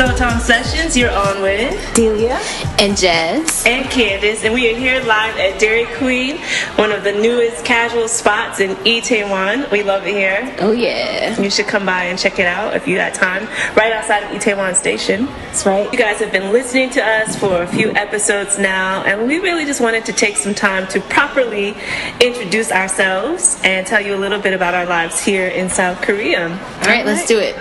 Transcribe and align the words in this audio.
Soul 0.00 0.16
Time 0.16 0.40
Sessions, 0.40 0.96
you're 0.96 1.10
on 1.10 1.42
with 1.42 1.94
Delia 1.94 2.40
and 2.78 2.96
Jazz 2.96 3.62
and 3.66 3.84
Candace, 3.90 4.44
and 4.44 4.54
we 4.54 4.72
are 4.72 4.74
here 4.74 4.98
live 5.02 5.36
at 5.36 5.60
Dairy 5.60 5.84
Queen, 5.98 6.38
one 6.76 6.90
of 6.90 7.04
the 7.04 7.12
newest 7.12 7.66
casual 7.66 8.08
spots 8.08 8.60
in 8.60 8.76
Itaewon. 8.76 9.70
We 9.70 9.82
love 9.82 10.06
it 10.06 10.14
here. 10.14 10.56
Oh 10.60 10.72
yeah, 10.72 11.38
you 11.38 11.50
should 11.50 11.66
come 11.66 11.84
by 11.84 12.04
and 12.04 12.18
check 12.18 12.38
it 12.38 12.46
out 12.46 12.74
if 12.74 12.88
you 12.88 12.96
got 12.96 13.12
time. 13.12 13.46
Right 13.76 13.92
outside 13.92 14.22
of 14.22 14.30
Itaewon 14.30 14.74
Station. 14.74 15.26
That's 15.26 15.66
right. 15.66 15.92
You 15.92 15.98
guys 15.98 16.18
have 16.20 16.32
been 16.32 16.50
listening 16.50 16.88
to 16.92 17.04
us 17.04 17.38
for 17.38 17.60
a 17.60 17.66
few 17.66 17.90
episodes 17.90 18.58
now, 18.58 19.02
and 19.02 19.28
we 19.28 19.38
really 19.38 19.66
just 19.66 19.82
wanted 19.82 20.06
to 20.06 20.14
take 20.14 20.38
some 20.38 20.54
time 20.54 20.86
to 20.88 21.00
properly 21.02 21.76
introduce 22.22 22.72
ourselves 22.72 23.60
and 23.64 23.86
tell 23.86 24.00
you 24.00 24.14
a 24.14 24.16
little 24.16 24.40
bit 24.40 24.54
about 24.54 24.72
our 24.72 24.86
lives 24.86 25.22
here 25.22 25.48
in 25.48 25.68
South 25.68 26.00
Korea. 26.00 26.44
All 26.44 26.48
right, 26.48 26.80
All 26.80 26.86
right. 26.86 27.04
let's 27.04 27.28
do 27.28 27.38
it. 27.38 27.54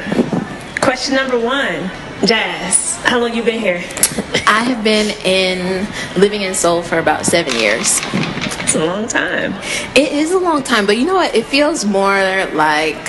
Question 0.80 1.16
number 1.16 1.38
one. 1.38 1.92
Jazz, 2.26 2.98
how 3.06 3.20
long 3.20 3.34
you 3.34 3.42
been 3.44 3.62
here? 3.62 3.78
I 4.46 4.64
have 4.64 4.84
been 4.84 5.16
in 5.26 5.88
living 6.20 6.42
in 6.42 6.54
Seoul 6.54 6.82
for 6.82 7.00
about 7.00 7.26
seven 7.26 7.56
years. 7.56 8.02
It's 8.62 8.76
a 8.76 8.86
long 8.86 9.08
time. 9.08 9.54
It 9.96 10.12
is 10.12 10.32
a 10.32 10.38
long 10.38 10.62
time, 10.62 10.86
but 10.86 10.98
you 10.98 11.06
know 11.06 11.16
what? 11.16 11.34
It 11.34 11.46
feels 11.46 11.86
more 11.86 12.46
like 12.54 13.08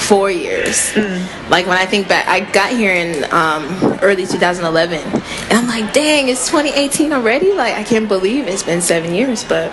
four 0.00 0.30
years. 0.30 0.92
Mm. 0.92 1.50
Like 1.50 1.66
when 1.66 1.76
I 1.76 1.86
think 1.86 2.06
back, 2.06 2.28
I 2.28 2.40
got 2.52 2.70
here 2.70 2.94
in 2.94 3.24
um, 3.32 3.98
early 4.00 4.26
2011, 4.26 4.96
and 4.96 5.52
I'm 5.52 5.66
like, 5.66 5.92
dang, 5.92 6.28
it's 6.28 6.46
2018 6.46 7.12
already. 7.12 7.52
Like 7.52 7.74
I 7.74 7.82
can't 7.82 8.06
believe 8.06 8.46
it's 8.46 8.62
been 8.62 8.80
seven 8.80 9.12
years, 9.12 9.42
but 9.42 9.72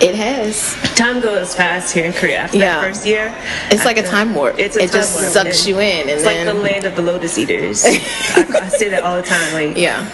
it 0.00 0.14
has. 0.14 0.74
Time 0.94 1.20
goes 1.20 1.54
fast 1.54 1.94
here 1.94 2.04
in 2.04 2.12
Korea. 2.12 2.40
After 2.40 2.58
yeah. 2.58 2.80
that 2.80 2.86
first 2.86 3.06
year, 3.06 3.34
it's 3.70 3.84
like 3.84 3.96
a 3.96 4.02
time 4.02 4.34
warp. 4.34 4.58
It's 4.58 4.76
it 4.76 4.90
time 4.90 5.00
just 5.00 5.20
warp. 5.20 5.32
sucks 5.32 5.66
you 5.66 5.78
in, 5.80 6.02
and 6.02 6.10
it's 6.10 6.22
then... 6.22 6.46
like 6.46 6.54
the 6.54 6.62
land 6.62 6.84
of 6.84 6.96
the 6.96 7.02
lotus 7.02 7.38
eaters. 7.38 7.84
I, 7.84 7.88
I, 8.62 8.68
say 8.68 8.88
that 8.90 9.02
all 9.04 9.16
the 9.16 9.22
time. 9.22 9.52
Like, 9.52 9.76
yeah. 9.76 10.08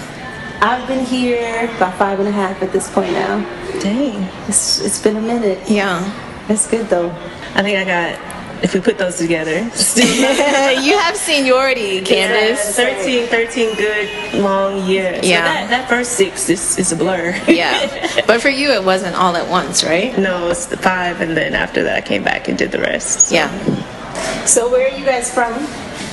I've 0.61 0.87
been 0.87 1.05
here 1.05 1.65
about 1.77 1.99
five 1.99 2.21
and 2.21 2.29
a 2.29 2.33
half 2.33 2.63
at 2.63 2.73
this 2.73 2.89
point 2.91 3.13
now. 3.13 3.41
Dang, 3.81 4.23
it's 4.47 4.81
it's 4.81 5.03
been 5.03 5.17
a 5.17 5.21
minute. 5.21 5.59
Yeah, 5.69 6.01
it's 6.49 6.71
good 6.71 6.89
though. 6.89 7.11
I 7.55 7.63
think 7.63 7.79
I 7.79 7.85
got 7.85 8.32
if 8.63 8.75
we 8.75 8.81
put 8.81 8.99
those 8.99 9.17
together. 9.19 9.53
you 9.59 10.99
have 10.99 11.17
seniority, 11.17 12.01
Candace. 12.01 12.79
Yeah, 12.79 12.95
13, 12.95 13.27
13 13.29 13.77
good 13.77 14.35
long 14.35 14.87
years. 14.87 15.29
Yeah. 15.29 15.39
So 15.39 15.53
that, 15.53 15.71
that 15.71 15.89
first 15.89 16.13
six 16.13 16.49
is, 16.49 16.79
is 16.79 16.93
a 16.93 16.97
blur. 16.97 17.35
yeah. 17.49 18.09
But 18.27 18.41
for 18.41 18.49
you, 18.49 18.71
it 18.73 18.85
wasn't 18.85 19.17
all 19.17 19.37
at 19.37 19.49
once, 19.49 19.85
right? 19.85 20.17
No, 20.19 20.49
it's 20.49 20.67
the 20.67 20.77
five, 20.77 21.21
and 21.21 21.37
then 21.37 21.55
after 21.55 21.83
that, 21.85 21.97
I 21.97 22.01
came 22.01 22.23
back 22.23 22.49
and 22.49 22.57
did 22.57 22.71
the 22.71 22.81
rest. 22.81 23.29
So. 23.29 23.35
Yeah. 23.35 24.45
So 24.45 24.71
where 24.71 24.91
are 24.91 24.97
you 24.97 25.05
guys 25.05 25.33
from? 25.33 25.53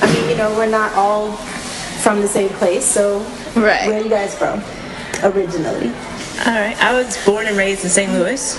I 0.02 0.12
mean, 0.12 0.30
you 0.30 0.36
know, 0.36 0.50
we're 0.56 0.70
not 0.70 0.92
all 0.94 1.32
from 2.02 2.20
the 2.20 2.28
same 2.28 2.48
place, 2.50 2.84
so 2.84 3.20
right. 3.54 3.86
where 3.86 4.00
are 4.00 4.02
you 4.02 4.10
guys 4.10 4.36
from 4.36 4.62
originally? 5.22 5.88
All 6.46 6.54
right. 6.58 6.76
I 6.82 6.94
was 6.94 7.22
born 7.24 7.46
and 7.46 7.56
raised 7.56 7.84
in 7.84 7.90
St. 7.90 8.12
Louis. 8.12 8.58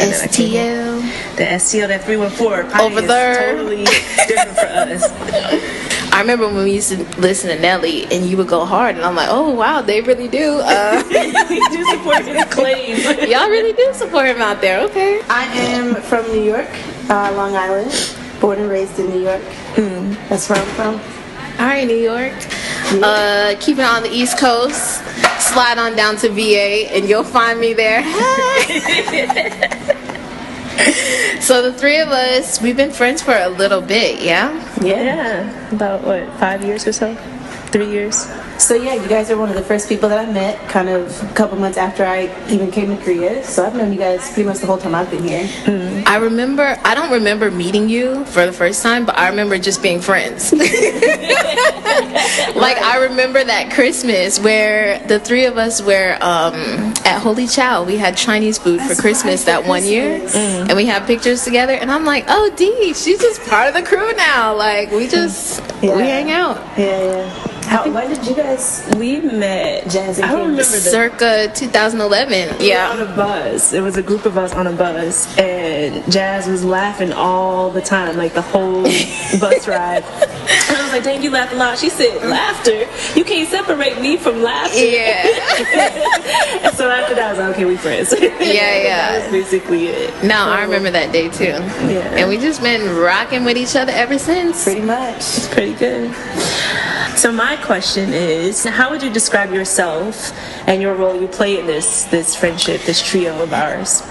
STL. 0.00 1.36
The 1.36 1.44
STL, 1.44 1.88
that 1.88 2.04
314. 2.04 2.80
Over 2.80 3.00
there. 3.00 3.56
totally 3.56 3.84
different 3.84 4.58
for 4.58 4.66
us. 4.66 5.90
I 6.12 6.20
remember 6.20 6.46
when 6.48 6.64
we 6.64 6.72
used 6.72 6.90
to 6.90 6.98
listen 7.20 7.50
to 7.50 7.58
Nelly 7.60 8.04
and 8.04 8.26
you 8.26 8.36
would 8.36 8.48
go 8.48 8.64
hard, 8.64 8.96
and 8.96 9.04
I'm 9.04 9.14
like, 9.14 9.28
oh 9.30 9.50
wow, 9.50 9.80
they 9.80 10.00
really 10.00 10.28
do. 10.28 10.60
Uh, 10.62 11.02
do 11.08 11.84
support 11.84 12.24
his 12.24 12.44
claim. 12.46 12.96
Y'all 13.30 13.48
really 13.48 13.72
do 13.72 13.92
support 13.94 14.26
him 14.26 14.42
out 14.42 14.60
there. 14.60 14.80
Okay. 14.80 15.22
I 15.28 15.44
am 15.44 15.94
from 15.94 16.26
New 16.32 16.42
York, 16.42 16.68
uh, 17.08 17.32
Long 17.36 17.54
Island, 17.56 17.92
born 18.40 18.58
and 18.58 18.68
raised 18.68 18.98
in 18.98 19.08
New 19.10 19.22
York. 19.22 19.42
Mm. 19.74 20.28
That's 20.28 20.48
where 20.48 20.58
I'm 20.58 20.66
from. 20.74 20.94
All 21.60 21.66
right, 21.66 21.86
New 21.86 21.96
York. 21.96 22.32
Yeah. 22.92 23.06
Uh, 23.06 23.56
keeping 23.60 23.84
on 23.84 24.02
the 24.02 24.10
East 24.10 24.38
Coast 24.38 25.02
slide 25.40 25.78
on 25.78 25.96
down 25.96 26.16
to 26.16 26.28
VA 26.28 26.92
and 26.92 27.08
you'll 27.08 27.24
find 27.24 27.58
me 27.60 27.72
there. 27.72 28.02
so 31.40 31.62
the 31.62 31.72
three 31.76 32.00
of 32.00 32.08
us, 32.08 32.60
we've 32.60 32.76
been 32.76 32.92
friends 32.92 33.22
for 33.22 33.34
a 33.34 33.48
little 33.48 33.80
bit, 33.80 34.22
yeah? 34.22 34.52
Yeah. 34.80 35.02
Yeah. 35.02 35.74
About 35.74 36.04
what, 36.04 36.28
five 36.38 36.64
years 36.64 36.86
or 36.86 36.92
so? 36.92 37.14
Three 37.72 37.90
years? 37.90 38.26
So 38.60 38.74
yeah, 38.74 38.94
you 38.94 39.08
guys 39.08 39.30
are 39.30 39.38
one 39.38 39.48
of 39.48 39.54
the 39.54 39.62
first 39.62 39.88
people 39.88 40.10
that 40.10 40.18
I 40.18 40.30
met, 40.30 40.68
kind 40.68 40.90
of 40.90 41.22
a 41.22 41.32
couple 41.32 41.56
months 41.58 41.78
after 41.78 42.04
I 42.04 42.24
even 42.50 42.70
came 42.70 42.94
to 42.94 43.02
Korea. 43.02 43.42
So 43.42 43.64
I've 43.64 43.74
known 43.74 43.90
you 43.90 43.98
guys 43.98 44.30
pretty 44.34 44.46
much 44.46 44.58
the 44.58 44.66
whole 44.66 44.76
time 44.76 44.94
I've 44.94 45.10
been 45.10 45.26
here. 45.26 45.44
Mm. 45.64 46.06
I 46.06 46.18
remember, 46.18 46.76
I 46.84 46.94
don't 46.94 47.10
remember 47.10 47.50
meeting 47.50 47.88
you 47.88 48.22
for 48.26 48.44
the 48.44 48.52
first 48.52 48.82
time, 48.82 49.06
but 49.06 49.16
I 49.16 49.30
remember 49.30 49.56
just 49.56 49.82
being 49.82 49.98
friends. 50.02 50.52
like 52.52 52.76
I 52.76 53.06
remember 53.08 53.42
that 53.42 53.70
Christmas 53.72 54.38
where 54.38 54.98
the 55.06 55.18
three 55.18 55.46
of 55.46 55.56
us 55.56 55.80
were 55.80 56.18
um, 56.20 56.92
at 57.06 57.18
Holy 57.18 57.46
Chow. 57.46 57.84
We 57.84 57.96
had 57.96 58.14
Chinese 58.14 58.58
food 58.58 58.80
That's 58.80 58.94
for 58.94 59.00
Christmas 59.00 59.44
that 59.44 59.66
one 59.66 59.86
year, 59.86 60.20
mm. 60.20 60.68
and 60.68 60.76
we 60.76 60.84
had 60.84 61.06
pictures 61.06 61.44
together. 61.44 61.72
And 61.72 61.90
I'm 61.90 62.04
like, 62.04 62.26
oh, 62.28 62.52
Dee, 62.56 62.92
she's 62.92 63.20
just 63.20 63.40
part 63.48 63.68
of 63.68 63.74
the 63.74 63.82
crew 63.82 64.12
now. 64.16 64.54
Like 64.54 64.90
we 64.90 65.08
just 65.08 65.60
yeah. 65.82 65.96
we 65.96 66.02
hang 66.02 66.30
out. 66.30 66.58
Yeah, 66.78 67.02
yeah. 67.02 67.49
How, 67.70 67.88
when 67.88 68.08
did 68.08 68.26
you 68.26 68.34
guys? 68.34 68.84
We 68.98 69.20
met. 69.20 69.88
Jazz 69.88 70.18
and 70.18 70.26
I 70.26 70.32
don't 70.32 70.40
remember 70.40 70.64
the, 70.64 70.64
circa 70.64 71.52
2011. 71.54 72.58
We 72.58 72.68
yeah, 72.68 72.90
on 72.90 73.00
a 73.00 73.04
bus. 73.14 73.72
It 73.72 73.80
was 73.80 73.96
a 73.96 74.02
group 74.02 74.26
of 74.26 74.36
us 74.36 74.52
on 74.52 74.66
a 74.66 74.72
bus, 74.72 75.38
and 75.38 76.02
Jazz 76.10 76.48
was 76.48 76.64
laughing 76.64 77.12
all 77.12 77.70
the 77.70 77.80
time, 77.80 78.16
like 78.16 78.34
the 78.34 78.42
whole 78.42 78.82
bus 79.40 79.68
ride. 79.68 80.02
And 80.02 80.76
I 80.76 80.82
was 80.82 80.90
like, 80.90 81.04
"Dang, 81.04 81.22
you 81.22 81.30
laugh 81.30 81.52
a 81.52 81.54
lot." 81.54 81.78
She 81.78 81.90
said, 81.90 82.28
"Laughter. 82.28 82.88
You 83.16 83.24
can't 83.24 83.48
separate 83.48 84.00
me 84.00 84.16
from 84.16 84.42
laughter." 84.42 84.76
Yeah. 84.76 85.22
and 86.66 86.74
so 86.74 86.90
after 86.90 87.14
that, 87.14 87.22
I 87.22 87.30
was 87.30 87.38
like, 87.38 87.54
"Okay, 87.54 87.66
we 87.66 87.76
friends." 87.76 88.12
Yeah, 88.20 88.34
yeah. 88.40 89.12
that 89.12 89.22
was 89.22 89.30
basically 89.30 89.86
it. 89.86 90.12
No, 90.24 90.30
so, 90.30 90.50
I 90.50 90.62
remember 90.64 90.90
that 90.90 91.12
day 91.12 91.28
too. 91.28 91.44
Yeah. 91.86 92.18
And 92.18 92.28
we 92.28 92.36
just 92.36 92.62
been 92.62 92.96
rocking 92.96 93.44
with 93.44 93.56
each 93.56 93.76
other 93.76 93.92
ever 93.92 94.18
since. 94.18 94.64
Pretty 94.64 94.80
much. 94.80 95.18
It's 95.18 95.46
pretty 95.54 95.74
good. 95.74 96.12
So 97.20 97.30
my 97.30 97.56
question 97.62 98.12
is, 98.12 98.64
how 98.64 98.90
would 98.90 99.02
you 99.02 99.10
describe 99.10 99.52
yourself 99.52 100.32
and 100.68 100.82
your 100.82 100.94
role 100.94 101.20
you 101.20 101.28
play 101.28 101.58
in 101.58 101.66
this 101.66 102.04
this 102.04 102.34
friendship, 102.34 102.82
this 102.82 103.02
trio 103.02 103.42
of 103.42 103.52
ours? 103.52 104.02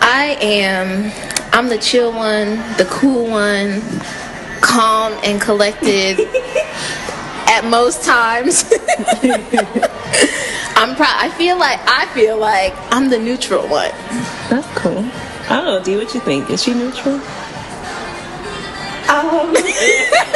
I 0.00 0.36
am 0.40 1.12
I'm 1.52 1.68
the 1.68 1.78
chill 1.78 2.12
one, 2.12 2.56
the 2.76 2.86
cool 2.90 3.26
one, 3.30 3.80
calm 4.60 5.12
and 5.24 5.40
collected 5.40 6.20
at 7.48 7.62
most 7.64 8.04
times. 8.04 8.64
I'm 10.76 10.96
proud. 10.96 11.16
I 11.16 11.32
feel 11.38 11.58
like 11.58 11.80
I 11.84 12.06
feel 12.12 12.36
like 12.36 12.74
I'm 12.90 13.08
the 13.08 13.18
neutral 13.18 13.66
one. 13.68 13.92
That's 14.50 14.66
cool. 14.78 15.04
I 15.48 15.60
don't 15.60 15.66
know, 15.66 15.82
Dee, 15.82 15.96
what 15.96 16.12
you 16.14 16.20
think? 16.20 16.50
Is 16.50 16.62
she 16.62 16.74
neutral? 16.74 17.20
Um 19.08 19.54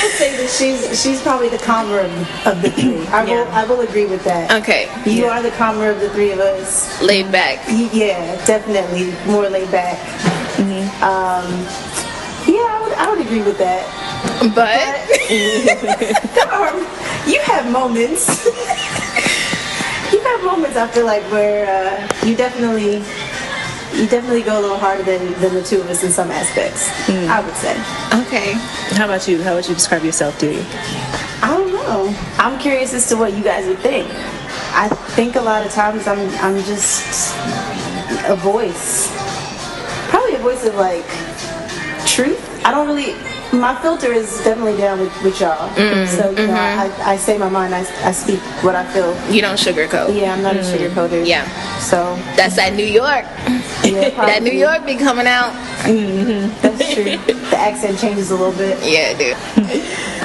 I 0.00 0.04
will 0.04 0.12
say 0.12 0.36
that 0.36 0.48
she's 0.48 1.02
she's 1.02 1.20
probably 1.20 1.50
the 1.50 1.58
calmer 1.58 2.00
of, 2.00 2.46
of 2.46 2.62
the 2.62 2.70
three. 2.70 3.06
I 3.08 3.22
will 3.22 3.46
I 3.52 3.64
will 3.66 3.80
agree 3.82 4.06
with 4.06 4.24
that. 4.24 4.50
Okay. 4.62 4.88
You 5.04 5.24
yeah. 5.24 5.38
are 5.38 5.42
the 5.42 5.50
calmer 5.50 5.90
of 5.90 6.00
the 6.00 6.08
three 6.10 6.32
of 6.32 6.38
us. 6.38 7.02
Laid 7.02 7.30
back. 7.30 7.60
Yeah, 7.68 8.42
definitely 8.46 9.12
more 9.30 9.48
laid 9.50 9.70
back. 9.70 9.98
Mm-hmm. 10.56 11.04
Um, 11.04 11.44
yeah, 12.48 12.64
I 12.64 12.80
would 12.82 12.92
I 12.96 13.10
would 13.10 13.20
agree 13.20 13.42
with 13.42 13.58
that. 13.58 13.84
But, 14.40 14.56
but 14.56 16.48
are, 16.48 16.72
you 17.30 17.40
have 17.42 17.70
moments. 17.70 18.46
you 20.12 20.20
have 20.20 20.44
moments 20.44 20.76
I 20.78 20.88
feel 20.88 21.04
like 21.04 21.22
where 21.24 21.68
uh, 21.68 22.26
you 22.26 22.34
definitely 22.36 22.96
you 22.96 23.19
definitely 24.08 24.42
go 24.42 24.58
a 24.58 24.62
little 24.62 24.78
harder 24.78 25.02
than, 25.02 25.32
than 25.40 25.54
the 25.54 25.62
two 25.62 25.80
of 25.80 25.88
us 25.88 26.04
in 26.04 26.10
some 26.10 26.30
aspects. 26.30 26.88
Mm. 27.06 27.28
I 27.28 27.40
would 27.40 27.54
say. 27.54 27.72
Okay. 28.26 28.52
How 28.96 29.06
about 29.06 29.26
you? 29.28 29.42
How 29.42 29.54
would 29.54 29.66
you 29.68 29.74
describe 29.74 30.04
yourself, 30.04 30.38
do 30.38 30.52
you? 30.52 30.64
I 31.42 31.54
don't 31.56 31.72
know. 31.72 32.14
I'm 32.38 32.58
curious 32.58 32.94
as 32.94 33.08
to 33.08 33.16
what 33.16 33.32
you 33.34 33.42
guys 33.42 33.66
would 33.66 33.78
think. 33.78 34.08
I 34.72 34.88
think 35.16 35.36
a 35.36 35.40
lot 35.40 35.64
of 35.64 35.72
times 35.72 36.06
I'm 36.06 36.28
I'm 36.38 36.62
just 36.64 37.34
a 38.28 38.36
voice. 38.36 39.10
Probably 40.08 40.34
a 40.34 40.38
voice 40.38 40.64
of 40.64 40.74
like 40.76 41.06
truth. 42.06 42.38
I 42.64 42.70
don't 42.70 42.86
really 42.86 43.14
my 43.52 43.80
filter 43.82 44.12
is 44.12 44.42
definitely 44.44 44.76
down 44.76 45.00
with, 45.00 45.22
with 45.22 45.40
y'all. 45.40 45.68
Mm, 45.70 46.06
so, 46.06 46.30
you 46.30 46.36
mm-hmm. 46.36 46.46
know, 46.46 46.54
I, 46.54 47.12
I 47.12 47.16
say 47.16 47.36
my 47.36 47.48
mind, 47.48 47.74
I, 47.74 47.80
I 48.06 48.12
speak 48.12 48.38
what 48.62 48.74
I 48.76 48.84
feel. 48.92 49.12
You 49.30 49.42
don't 49.42 49.56
sugarcoat. 49.56 50.18
Yeah, 50.18 50.34
I'm 50.34 50.42
not 50.42 50.54
mm. 50.54 50.60
a 50.60 50.62
sugarcoater. 50.62 51.26
Yeah. 51.26 51.48
So. 51.78 52.14
That's 52.36 52.56
that 52.56 52.74
New 52.74 52.84
York. 52.84 53.24
Yeah, 53.90 54.10
that 54.26 54.42
New 54.42 54.52
York 54.52 54.86
be 54.86 54.96
coming 54.96 55.26
out. 55.26 55.52
Mm-hmm. 55.82 56.60
That's 56.62 56.94
true. 56.94 57.04
the 57.04 57.56
accent 57.56 57.98
changes 57.98 58.30
a 58.30 58.36
little 58.36 58.52
bit. 58.52 58.78
Yeah, 58.82 59.12
dude. 59.16 59.36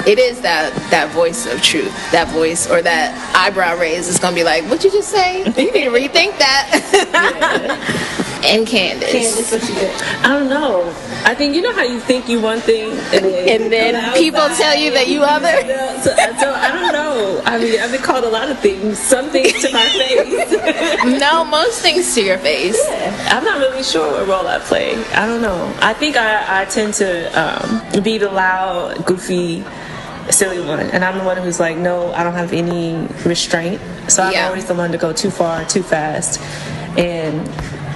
it 0.06 0.18
is 0.18 0.40
that 0.42 0.72
that 0.90 1.10
voice 1.12 1.46
of 1.46 1.62
truth. 1.62 1.92
That 2.12 2.28
voice 2.28 2.68
or 2.70 2.82
that 2.82 3.14
eyebrow 3.34 3.78
raise 3.78 4.08
is 4.08 4.18
gonna 4.18 4.36
be 4.36 4.44
like, 4.44 4.64
what 4.64 4.84
you 4.84 4.90
just 4.90 5.08
say? 5.08 5.40
You 5.40 5.72
need 5.72 5.84
to 5.84 5.90
rethink 5.90 6.38
that. 6.38 8.22
and 8.46 8.66
Candace. 8.66 9.10
Candace, 9.12 9.52
what 9.52 9.62
you 9.68 9.74
get? 9.74 10.24
I 10.24 10.28
don't 10.38 10.48
know. 10.48 10.88
I 11.24 11.34
think 11.34 11.54
you 11.54 11.62
know 11.62 11.72
how 11.74 11.82
you 11.82 11.98
think 12.00 12.28
you 12.28 12.40
one 12.40 12.60
thing, 12.60 12.90
and 13.12 13.24
then, 13.24 13.48
And 13.62 13.72
then 13.72 14.14
people 14.14 14.46
tell 14.56 14.76
you 14.76 14.92
that 14.92 15.08
you 15.08 15.22
other. 15.22 15.52
So, 16.02 16.14
so 16.40 16.52
I 16.54 16.70
don't 16.72 16.92
know. 16.92 17.42
I 17.44 17.58
mean, 17.58 17.80
I've 17.80 17.90
been 17.90 18.02
called 18.02 18.24
a 18.24 18.28
lot 18.28 18.48
of 18.50 18.58
things. 18.60 18.98
Some 18.98 19.30
things 19.30 19.52
to 19.62 19.72
my 19.72 19.88
face. 19.90 21.16
No, 21.20 21.44
most 21.44 21.80
things 21.82 22.14
to 22.14 22.22
your 22.22 22.38
face. 22.38 22.78
I'm 23.28 23.44
not 23.44 23.58
really 23.58 23.82
sure 23.82 24.10
what 24.12 24.26
role 24.28 24.46
I 24.46 24.58
play. 24.58 24.94
I 25.14 25.26
don't 25.26 25.40
know. 25.42 25.72
I 25.80 25.92
think 25.94 26.16
I, 26.16 26.62
I 26.62 26.64
tend 26.66 26.94
to 26.94 27.08
um, 27.40 28.02
be 28.02 28.18
the 28.18 28.30
loud, 28.30 29.04
goofy, 29.06 29.64
silly 30.30 30.60
one, 30.60 30.80
and 30.80 31.04
I'm 31.04 31.18
the 31.18 31.24
one 31.24 31.36
who's 31.36 31.60
like, 31.60 31.76
no, 31.76 32.12
I 32.12 32.22
don't 32.24 32.34
have 32.34 32.52
any 32.52 33.06
restraint. 33.24 33.80
So 34.08 34.22
I'm 34.22 34.32
Yeah. 34.32 34.46
always 34.48 34.64
the 34.66 34.74
one 34.74 34.92
to 34.92 34.98
go 34.98 35.12
too 35.12 35.30
far, 35.30 35.64
too 35.64 35.82
fast, 35.82 36.40
and 36.98 37.46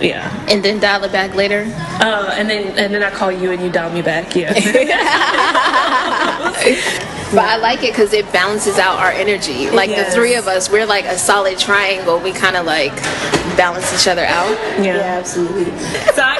yeah. 0.00 0.46
And 0.48 0.64
then 0.64 0.80
dial 0.80 1.04
it 1.04 1.12
back 1.12 1.34
later. 1.34 1.64
Uh, 2.00 2.34
and 2.36 2.48
then 2.48 2.78
and 2.78 2.94
then 2.94 3.02
I 3.02 3.10
call 3.10 3.30
you 3.30 3.52
and 3.52 3.62
you 3.62 3.70
dial 3.70 3.92
me 3.92 4.02
back. 4.02 4.34
Yeah. 4.34 4.52
But 7.30 7.44
I 7.44 7.56
like 7.58 7.84
it 7.84 7.92
because 7.92 8.12
it 8.12 8.30
balances 8.32 8.76
out 8.76 8.98
our 8.98 9.12
energy. 9.12 9.70
Like 9.70 9.90
Yes. 9.90 10.08
the 10.08 10.14
three 10.14 10.34
of 10.34 10.48
us, 10.48 10.68
we're 10.68 10.84
like 10.84 11.04
a 11.04 11.16
solid 11.16 11.58
triangle. 11.60 12.18
We 12.18 12.32
kind 12.32 12.56
of 12.56 12.66
like 12.66 12.92
balance 13.56 13.92
each 13.94 14.08
other 14.08 14.24
out. 14.24 14.50
Yeah, 14.82 14.96
absolutely. 14.98 15.66
So 16.14 16.22
I 16.22 16.39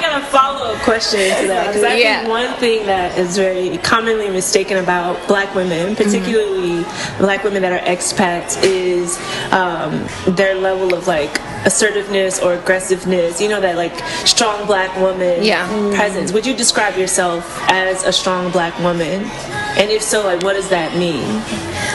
follow 0.61 0.75
up 0.75 0.81
question 0.81 1.19
to 1.41 1.47
that 1.47 1.67
because 1.67 1.83
I 1.83 1.95
Yeah. 1.95 2.19
think 2.19 2.29
one 2.29 2.53
thing 2.59 2.85
that 2.85 3.17
is 3.17 3.37
very 3.37 3.77
commonly 3.79 4.29
mistaken 4.29 4.77
about 4.77 5.27
Black 5.27 5.53
women, 5.55 5.95
particularly 5.95 6.85
Black 7.19 7.43
women 7.43 7.61
that 7.63 7.71
are 7.71 7.85
expats, 7.85 8.61
is 8.63 9.17
um, 9.51 10.05
their 10.35 10.55
level 10.55 10.93
of 10.93 11.07
like 11.07 11.39
assertiveness 11.65 12.39
or 12.39 12.53
aggressiveness. 12.53 13.41
You 13.41 13.49
know 13.49 13.61
that 13.61 13.75
like 13.77 13.93
strong 14.25 14.65
Black 14.65 14.95
woman 14.99 15.43
Yeah. 15.43 15.67
presence. 15.95 16.31
Would 16.31 16.45
you 16.45 16.55
describe 16.55 16.97
yourself 16.97 17.43
as 17.69 18.03
a 18.03 18.11
strong 18.11 18.49
Black 18.51 18.77
woman? 18.79 19.29
And 19.77 19.89
if 19.89 20.01
so, 20.01 20.23
like 20.25 20.43
what 20.43 20.53
does 20.53 20.69
that 20.69 20.95
mean 20.95 21.41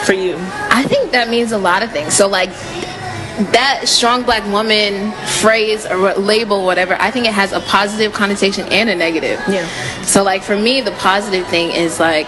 for 0.03 0.13
you? 0.13 0.35
I 0.69 0.83
think 0.83 1.11
that 1.11 1.29
means 1.29 1.51
a 1.51 1.57
lot 1.57 1.83
of 1.83 1.91
things. 1.91 2.13
So 2.13 2.27
like 2.27 2.49
that 3.37 3.83
strong 3.85 4.23
black 4.23 4.43
woman 4.51 5.11
phrase 5.41 5.85
or 5.85 6.13
label, 6.15 6.65
whatever, 6.65 6.95
I 6.99 7.11
think 7.11 7.27
it 7.27 7.33
has 7.33 7.53
a 7.53 7.59
positive 7.61 8.13
connotation 8.13 8.67
and 8.69 8.89
a 8.89 8.95
negative. 8.95 9.39
Yeah. 9.47 9.67
So 10.03 10.23
like 10.23 10.43
for 10.43 10.57
me, 10.57 10.81
the 10.81 10.91
positive 10.93 11.47
thing 11.47 11.71
is 11.71 11.99
like, 11.99 12.27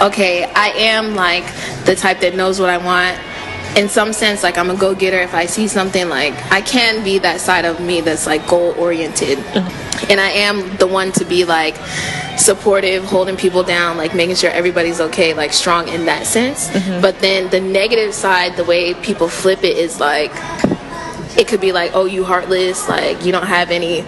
okay, 0.00 0.44
I 0.54 0.72
am 0.76 1.14
like 1.14 1.44
the 1.84 1.96
type 1.96 2.20
that 2.20 2.34
knows 2.34 2.60
what 2.60 2.70
I 2.70 2.78
want. 2.78 3.18
In 3.78 3.88
some 3.88 4.12
sense, 4.12 4.42
like 4.42 4.58
I'm 4.58 4.70
a 4.70 4.76
go-getter. 4.76 5.20
If 5.20 5.34
I 5.34 5.46
see 5.46 5.68
something, 5.68 6.08
like 6.08 6.34
I 6.50 6.60
can 6.60 7.04
be 7.04 7.18
that 7.20 7.40
side 7.40 7.64
of 7.64 7.80
me 7.80 8.00
that's 8.00 8.26
like 8.26 8.46
goal-oriented, 8.48 9.38
and 10.10 10.20
I 10.20 10.30
am 10.30 10.76
the 10.78 10.86
one 10.88 11.12
to 11.12 11.24
be 11.24 11.44
like 11.44 11.76
supportive, 12.36 13.04
holding 13.04 13.36
people 13.36 13.62
down, 13.62 13.96
like 13.96 14.14
making 14.14 14.34
sure 14.36 14.50
everybody's 14.50 15.00
okay, 15.00 15.32
like 15.32 15.52
strong 15.52 15.86
in 15.88 16.06
that 16.06 16.26
sense. 16.26 16.70
But 17.00 17.20
then 17.20 17.50
the 17.50 17.60
negative 17.60 18.14
side, 18.14 18.56
the 18.56 18.64
way 18.64 18.94
people 18.94 19.28
flip 19.28 19.62
it 19.62 19.76
is 19.76 20.00
like 20.00 20.32
it 21.38 21.46
could 21.46 21.60
be 21.60 21.70
like, 21.70 21.92
oh, 21.94 22.04
you 22.06 22.24
heartless, 22.24 22.88
like 22.88 23.24
you 23.24 23.30
don't 23.30 23.46
have 23.46 23.70
any 23.70 24.00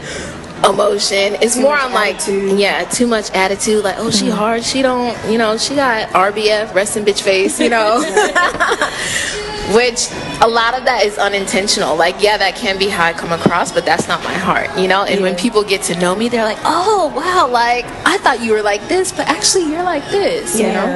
emotion. 0.68 1.36
It's 1.40 1.56
more 1.56 1.78
on 1.78 1.92
like, 1.92 2.16
attitude. 2.16 2.58
yeah, 2.58 2.84
too 2.84 3.06
much 3.06 3.30
attitude. 3.30 3.84
Like, 3.84 3.96
oh, 3.98 4.10
she 4.10 4.26
Mm-hmm. 4.26 4.36
hard. 4.36 4.64
She 4.64 4.82
don't, 4.82 5.16
you 5.30 5.38
know, 5.38 5.56
she 5.56 5.74
got 5.76 6.08
RBF, 6.10 6.74
resting 6.74 7.04
bitch 7.04 7.22
face, 7.22 7.60
you 7.60 7.68
know. 7.70 8.02
Which 9.74 10.08
a 10.40 10.48
lot 10.48 10.76
of 10.76 10.84
that 10.84 11.02
is 11.04 11.18
unintentional. 11.18 11.96
Like, 11.96 12.22
yeah, 12.22 12.36
that 12.38 12.56
can 12.56 12.78
be 12.78 12.88
how 12.88 13.04
I 13.04 13.12
come 13.12 13.32
across, 13.32 13.72
but 13.72 13.84
that's 13.84 14.08
not 14.08 14.22
my 14.24 14.34
heart, 14.34 14.76
you 14.78 14.88
know. 14.88 15.04
And 15.04 15.20
when 15.22 15.36
people 15.36 15.62
get 15.62 15.82
to 15.82 15.98
know 15.98 16.14
me, 16.14 16.28
they're 16.28 16.44
like, 16.44 16.58
oh, 16.64 17.12
wow, 17.14 17.48
like 17.50 17.84
I 18.06 18.18
thought 18.18 18.40
you 18.40 18.52
were 18.52 18.62
like 18.62 18.86
this, 18.88 19.12
but 19.12 19.28
actually 19.28 19.70
you're 19.70 19.82
like 19.82 20.04
this, 20.10 20.58
you 20.58 20.68
know. 20.68 20.86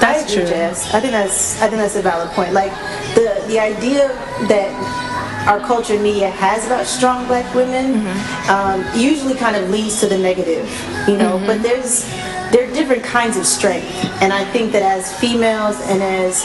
that's 0.00 0.04
I 0.04 0.14
agree, 0.24 0.34
true. 0.34 0.46
Jess. 0.46 0.94
I 0.94 1.00
think 1.00 1.12
that's 1.12 1.60
I 1.62 1.68
think 1.68 1.80
that's 1.80 1.96
a 1.96 2.02
valid 2.02 2.28
point. 2.30 2.52
Like 2.52 2.72
the 3.14 3.42
the 3.48 3.58
idea 3.58 4.08
that 4.48 5.08
our 5.48 5.60
culture 5.60 5.94
and 5.94 6.02
media 6.02 6.28
has 6.28 6.66
about 6.66 6.86
strong 6.86 7.26
black 7.26 7.54
women 7.54 8.06
um, 8.50 8.84
usually 8.94 9.34
kind 9.34 9.56
of 9.56 9.70
leads 9.70 9.98
to 10.00 10.06
the 10.06 10.18
negative, 10.18 10.68
you 11.08 11.16
know. 11.16 11.42
But 11.46 11.62
there's 11.62 12.04
there 12.52 12.68
are 12.68 12.74
different 12.74 13.02
kinds 13.02 13.36
of 13.36 13.46
strength, 13.46 13.86
and 14.22 14.32
I 14.32 14.44
think 14.52 14.72
that 14.72 14.82
as 14.82 15.18
females 15.18 15.80
and 15.82 16.02
as 16.02 16.42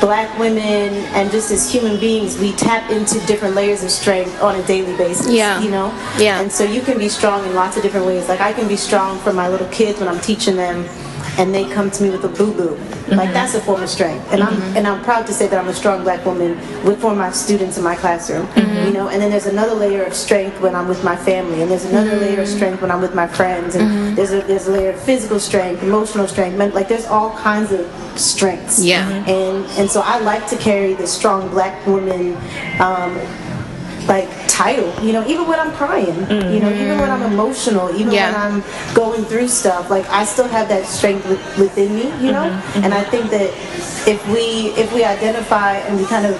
black 0.00 0.38
women 0.38 0.94
and 1.14 1.30
just 1.30 1.50
as 1.50 1.70
human 1.70 1.98
beings, 1.98 2.38
we 2.38 2.52
tap 2.52 2.90
into 2.90 3.24
different 3.26 3.54
layers 3.54 3.82
of 3.82 3.90
strength 3.90 4.42
on 4.42 4.54
a 4.56 4.66
daily 4.66 4.96
basis. 4.96 5.30
Yeah. 5.30 5.60
you 5.60 5.70
know. 5.70 5.88
Yeah. 6.18 6.40
And 6.40 6.50
so 6.50 6.64
you 6.64 6.80
can 6.80 6.98
be 6.98 7.08
strong 7.08 7.44
in 7.46 7.54
lots 7.54 7.76
of 7.76 7.82
different 7.82 8.06
ways. 8.06 8.28
Like 8.28 8.40
I 8.40 8.52
can 8.52 8.68
be 8.68 8.76
strong 8.76 9.18
for 9.20 9.32
my 9.32 9.48
little 9.48 9.68
kids 9.68 9.98
when 10.00 10.08
I'm 10.08 10.20
teaching 10.20 10.56
them, 10.56 10.84
and 11.38 11.54
they 11.54 11.68
come 11.68 11.90
to 11.90 12.02
me 12.02 12.10
with 12.10 12.24
a 12.24 12.28
boo 12.28 12.52
boo. 12.52 12.70
Like 12.70 12.80
mm-hmm. 12.80 13.32
that's 13.32 13.54
a 13.54 13.60
form 13.60 13.82
of 13.82 13.88
strength, 13.88 14.32
and 14.32 14.42
I'm 14.42 14.54
mm-hmm. 14.54 14.76
and 14.76 14.86
I'm 14.86 15.02
proud 15.04 15.26
to 15.26 15.32
say 15.32 15.46
that 15.48 15.58
I'm 15.58 15.68
a 15.68 15.74
strong 15.74 16.02
black 16.02 16.24
woman 16.24 16.56
with 16.84 17.00
for 17.00 17.14
my 17.14 17.30
students 17.30 17.78
in 17.78 17.84
my 17.84 17.94
classroom. 17.94 18.46
Mm-hmm. 18.48 18.86
You 18.86 18.92
know, 18.92 19.08
and 19.08 19.20
then 19.20 19.30
there's 19.30 19.46
another 19.46 19.74
layer 19.74 20.02
of 20.04 20.14
strength 20.14 20.60
when 20.60 20.74
I'm 20.74 20.88
with 20.88 21.04
my 21.04 21.16
family, 21.16 21.62
and 21.62 21.70
there's 21.70 21.84
another 21.84 22.16
layer 22.16 22.40
of 22.40 22.48
strength 22.48 22.82
when 22.82 22.90
I'm 22.90 23.00
with 23.00 23.14
my 23.14 23.26
friends, 23.26 23.74
and 23.74 24.16
there's 24.16 24.32
a 24.32 24.40
there's 24.42 24.66
a 24.66 24.72
layer 24.72 24.90
of 24.90 25.00
physical 25.00 25.38
strength, 25.38 25.82
emotional 25.82 26.26
strength, 26.26 26.56
men- 26.56 26.74
like 26.74 26.88
there's 26.88 27.06
all 27.06 27.36
kinds 27.38 27.72
of 27.72 27.86
strengths. 28.18 28.82
Yeah. 28.82 29.08
And 29.26 29.64
and 29.78 29.90
so 29.90 30.00
I 30.00 30.18
like 30.20 30.46
to 30.48 30.56
carry 30.56 30.94
the 30.94 31.06
strong 31.06 31.48
black 31.50 31.86
woman. 31.86 32.36
Um, 32.80 33.18
like 34.08 34.28
title, 34.48 34.92
you 35.04 35.12
know, 35.12 35.26
even 35.26 35.46
when 35.46 35.58
I'm 35.58 35.72
crying, 35.72 36.18
you 36.30 36.60
know, 36.60 36.72
even 36.72 36.98
when 36.98 37.10
I'm 37.10 37.20
mm-hmm. 37.20 37.32
emotional, 37.32 37.90
even 37.94 38.12
Yeah. 38.12 38.32
when 38.32 38.40
I'm 38.40 38.94
going 38.94 39.24
through 39.24 39.48
stuff, 39.48 39.90
like 39.90 40.08
I 40.08 40.24
still 40.24 40.48
have 40.48 40.68
that 40.68 40.86
strength 40.86 41.28
with, 41.28 41.40
within 41.58 41.94
me, 41.94 42.04
you 42.24 42.32
know. 42.32 42.48
Mm-hmm. 42.48 42.84
And 42.84 42.94
I 42.94 43.02
mm-hmm. 43.02 43.10
think 43.10 43.30
that 43.30 43.50
if 44.06 44.24
we 44.28 44.70
if 44.80 44.92
we 44.94 45.02
identify 45.02 45.74
and 45.78 45.98
we 45.98 46.06
kind 46.06 46.26
of 46.26 46.34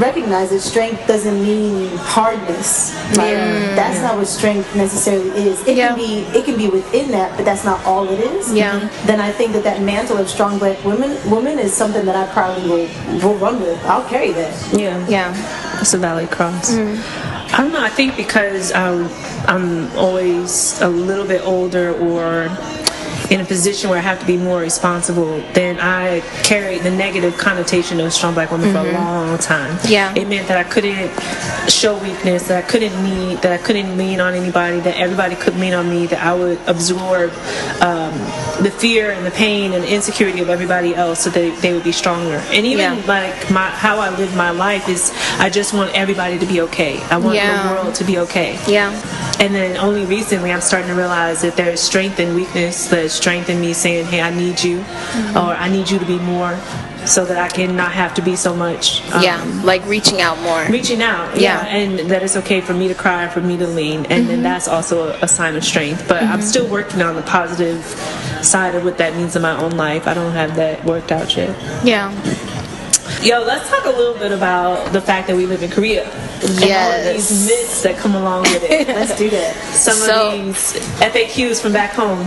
recognize 0.00 0.50
that 0.50 0.60
strength 0.60 1.06
doesn't 1.06 1.40
mean 1.42 1.88
hardness, 1.98 2.92
like 3.16 3.38
that's 3.78 4.00
not 4.00 4.16
what 4.16 4.26
strength 4.26 4.74
necessarily 4.74 5.30
is. 5.30 5.66
It 5.66 5.76
Yeah. 5.76 5.88
can 5.88 5.96
be 5.96 6.26
it 6.36 6.44
can 6.44 6.56
be 6.56 6.68
within 6.68 7.10
that, 7.12 7.36
but 7.36 7.44
that's 7.44 7.64
not 7.64 7.84
all 7.86 8.08
it 8.08 8.18
is. 8.18 8.52
Yeah. 8.52 8.88
Then 9.06 9.20
I 9.20 9.30
think 9.30 9.52
that 9.52 9.62
that 9.64 9.80
mantle 9.82 10.18
of 10.18 10.28
strong 10.28 10.58
black 10.58 10.82
women 10.84 11.16
woman 11.30 11.58
is 11.58 11.72
something 11.72 12.04
that 12.06 12.16
I 12.16 12.26
probably 12.32 12.68
will 12.68 12.88
will 13.22 13.38
run 13.38 13.60
with. 13.60 13.78
I'll 13.86 14.08
carry 14.08 14.32
that. 14.32 14.52
Yeah. 14.74 15.06
Yeah. 15.08 15.71
That's 15.82 15.94
a 15.94 15.98
valid 15.98 16.30
cross. 16.30 16.72
I 16.72 17.56
don't 17.56 17.72
know. 17.72 17.82
I 17.82 17.88
think 17.88 18.16
because 18.16 18.70
um, 18.70 19.08
I'm 19.48 19.90
always 19.98 20.80
a 20.80 20.86
little 20.86 21.26
bit 21.26 21.44
older 21.44 21.92
or 21.92 22.44
in 23.32 23.40
a 23.40 23.44
position 23.44 23.88
where 23.88 23.98
I 23.98 24.02
have 24.02 24.20
to 24.20 24.26
be 24.26 24.36
more 24.36 24.60
responsible, 24.60 25.40
then 25.54 25.78
I 25.80 26.20
carried 26.44 26.82
the 26.82 26.90
negative 26.90 27.38
connotation 27.38 27.98
of 28.00 28.12
strong 28.12 28.34
black 28.34 28.50
woman 28.50 28.70
for 28.72 28.80
a 28.80 28.92
long 28.92 29.38
time. 29.38 29.78
Yeah. 29.88 30.12
It 30.14 30.28
meant 30.28 30.48
that 30.48 30.58
I 30.58 30.64
couldn't 30.64 31.10
show 31.70 31.96
weakness, 31.98 32.48
that 32.48 32.62
I 32.62 32.66
couldn't 32.68 32.92
need, 33.02 33.38
that 33.38 33.52
I 33.52 33.58
couldn't 33.58 33.96
lean 33.96 34.20
on 34.20 34.34
anybody, 34.34 34.80
that 34.80 34.96
everybody 34.98 35.34
could 35.34 35.56
lean 35.56 35.72
on 35.72 35.88
me, 35.88 36.06
that 36.08 36.22
I 36.22 36.34
would 36.34 36.60
absorb 36.66 37.30
um, 37.80 38.12
the 38.62 38.70
fear 38.70 39.10
and 39.12 39.24
the 39.24 39.30
pain 39.30 39.72
and 39.72 39.82
the 39.82 39.92
insecurity 39.92 40.40
of 40.40 40.50
everybody 40.50 40.94
else 40.94 41.20
so 41.20 41.30
that 41.30 41.62
they 41.62 41.72
would 41.72 41.84
be 41.84 41.92
stronger. 41.92 42.36
And 42.52 42.66
even 42.66 42.98
Yeah. 42.98 43.02
like 43.06 43.50
my 43.50 43.70
how 43.70 43.98
I 43.98 44.10
live 44.16 44.36
my 44.36 44.50
life 44.50 44.88
is 44.90 45.10
I 45.38 45.48
just 45.48 45.72
want 45.72 45.94
everybody 45.94 46.38
to 46.38 46.46
be 46.46 46.60
okay. 46.62 47.00
I 47.10 47.16
want 47.16 47.36
Yeah. 47.36 47.62
the 47.68 47.74
world 47.74 47.94
to 47.96 48.04
be 48.04 48.18
okay. 48.18 48.58
Yeah. 48.68 48.90
And 49.40 49.54
then 49.54 49.76
only 49.78 50.04
recently 50.04 50.52
I'm 50.52 50.60
starting 50.60 50.88
to 50.88 50.94
realize 50.94 51.40
that 51.42 51.56
there's 51.56 51.80
strength 51.80 52.20
in 52.20 52.34
weakness. 52.34 52.86
There's 52.88 53.18
strength 53.22 53.48
in 53.48 53.60
me 53.60 53.72
saying, 53.72 54.04
"Hey, 54.06 54.20
I 54.20 54.30
need 54.34 54.58
you," 54.68 54.78
or 55.40 55.50
"I 55.64 55.68
need 55.76 55.86
you 55.92 55.98
to 56.00 56.04
be 56.14 56.18
more," 56.34 56.54
so 57.06 57.24
that 57.24 57.38
I 57.38 57.48
can 57.58 57.76
not 57.82 57.92
have 57.92 58.12
to 58.18 58.22
be 58.22 58.34
so 58.36 58.52
much. 58.66 58.84
um, 59.14 59.22
Yeah. 59.22 59.38
Like 59.72 59.82
reaching 59.86 60.20
out 60.26 60.38
more. 60.48 60.62
Reaching 60.78 61.00
out, 61.02 61.26
Yeah. 61.38 61.58
Mm-hmm. 61.60 61.72
yeah, 61.72 61.78
and 62.00 62.10
that 62.10 62.20
it's 62.24 62.36
okay 62.42 62.60
for 62.60 62.74
me 62.74 62.88
to 62.88 62.94
cry, 63.04 63.28
for 63.28 63.40
me 63.40 63.54
to 63.64 63.66
lean, 63.80 64.06
and 64.12 64.28
then 64.28 64.42
that's 64.42 64.66
also 64.74 64.94
a, 65.10 65.12
a 65.26 65.28
sign 65.28 65.54
of 65.56 65.64
strength. 65.72 66.00
But 66.08 66.20
I'm 66.32 66.42
still 66.42 66.66
working 66.78 67.00
on 67.08 67.14
the 67.14 67.22
positive 67.38 67.80
side 68.42 68.74
of 68.74 68.82
what 68.86 68.96
that 68.98 69.14
means 69.18 69.36
in 69.36 69.42
my 69.42 69.56
own 69.64 69.72
life. 69.86 70.02
I 70.10 70.14
don't 70.14 70.32
have 70.42 70.56
that 70.56 70.84
worked 70.84 71.12
out 71.12 71.28
yet. 71.36 71.50
Yeah. 71.84 72.10
Yo, 73.22 73.36
let's 73.52 73.68
talk 73.70 73.84
a 73.84 73.94
little 74.00 74.18
bit 74.24 74.32
about 74.32 74.92
the 74.92 75.00
fact 75.00 75.28
that 75.28 75.36
we 75.36 75.44
live 75.46 75.62
in 75.62 75.70
Korea. 75.70 76.04
And 76.42 76.50
all 76.64 76.92
of 76.98 77.04
these 77.14 77.30
myths 77.46 77.82
that 77.82 77.94
come 78.02 78.14
along 78.16 78.42
with 78.52 78.64
it. 78.68 78.88
Let's 78.88 79.14
do 79.16 79.28
that. 79.30 79.52
Some 79.88 79.94
So- 79.94 80.30
of 80.30 80.32
these 80.44 80.62
FAQs 80.98 81.60
from 81.62 81.72
back 81.72 81.92
home. 81.92 82.22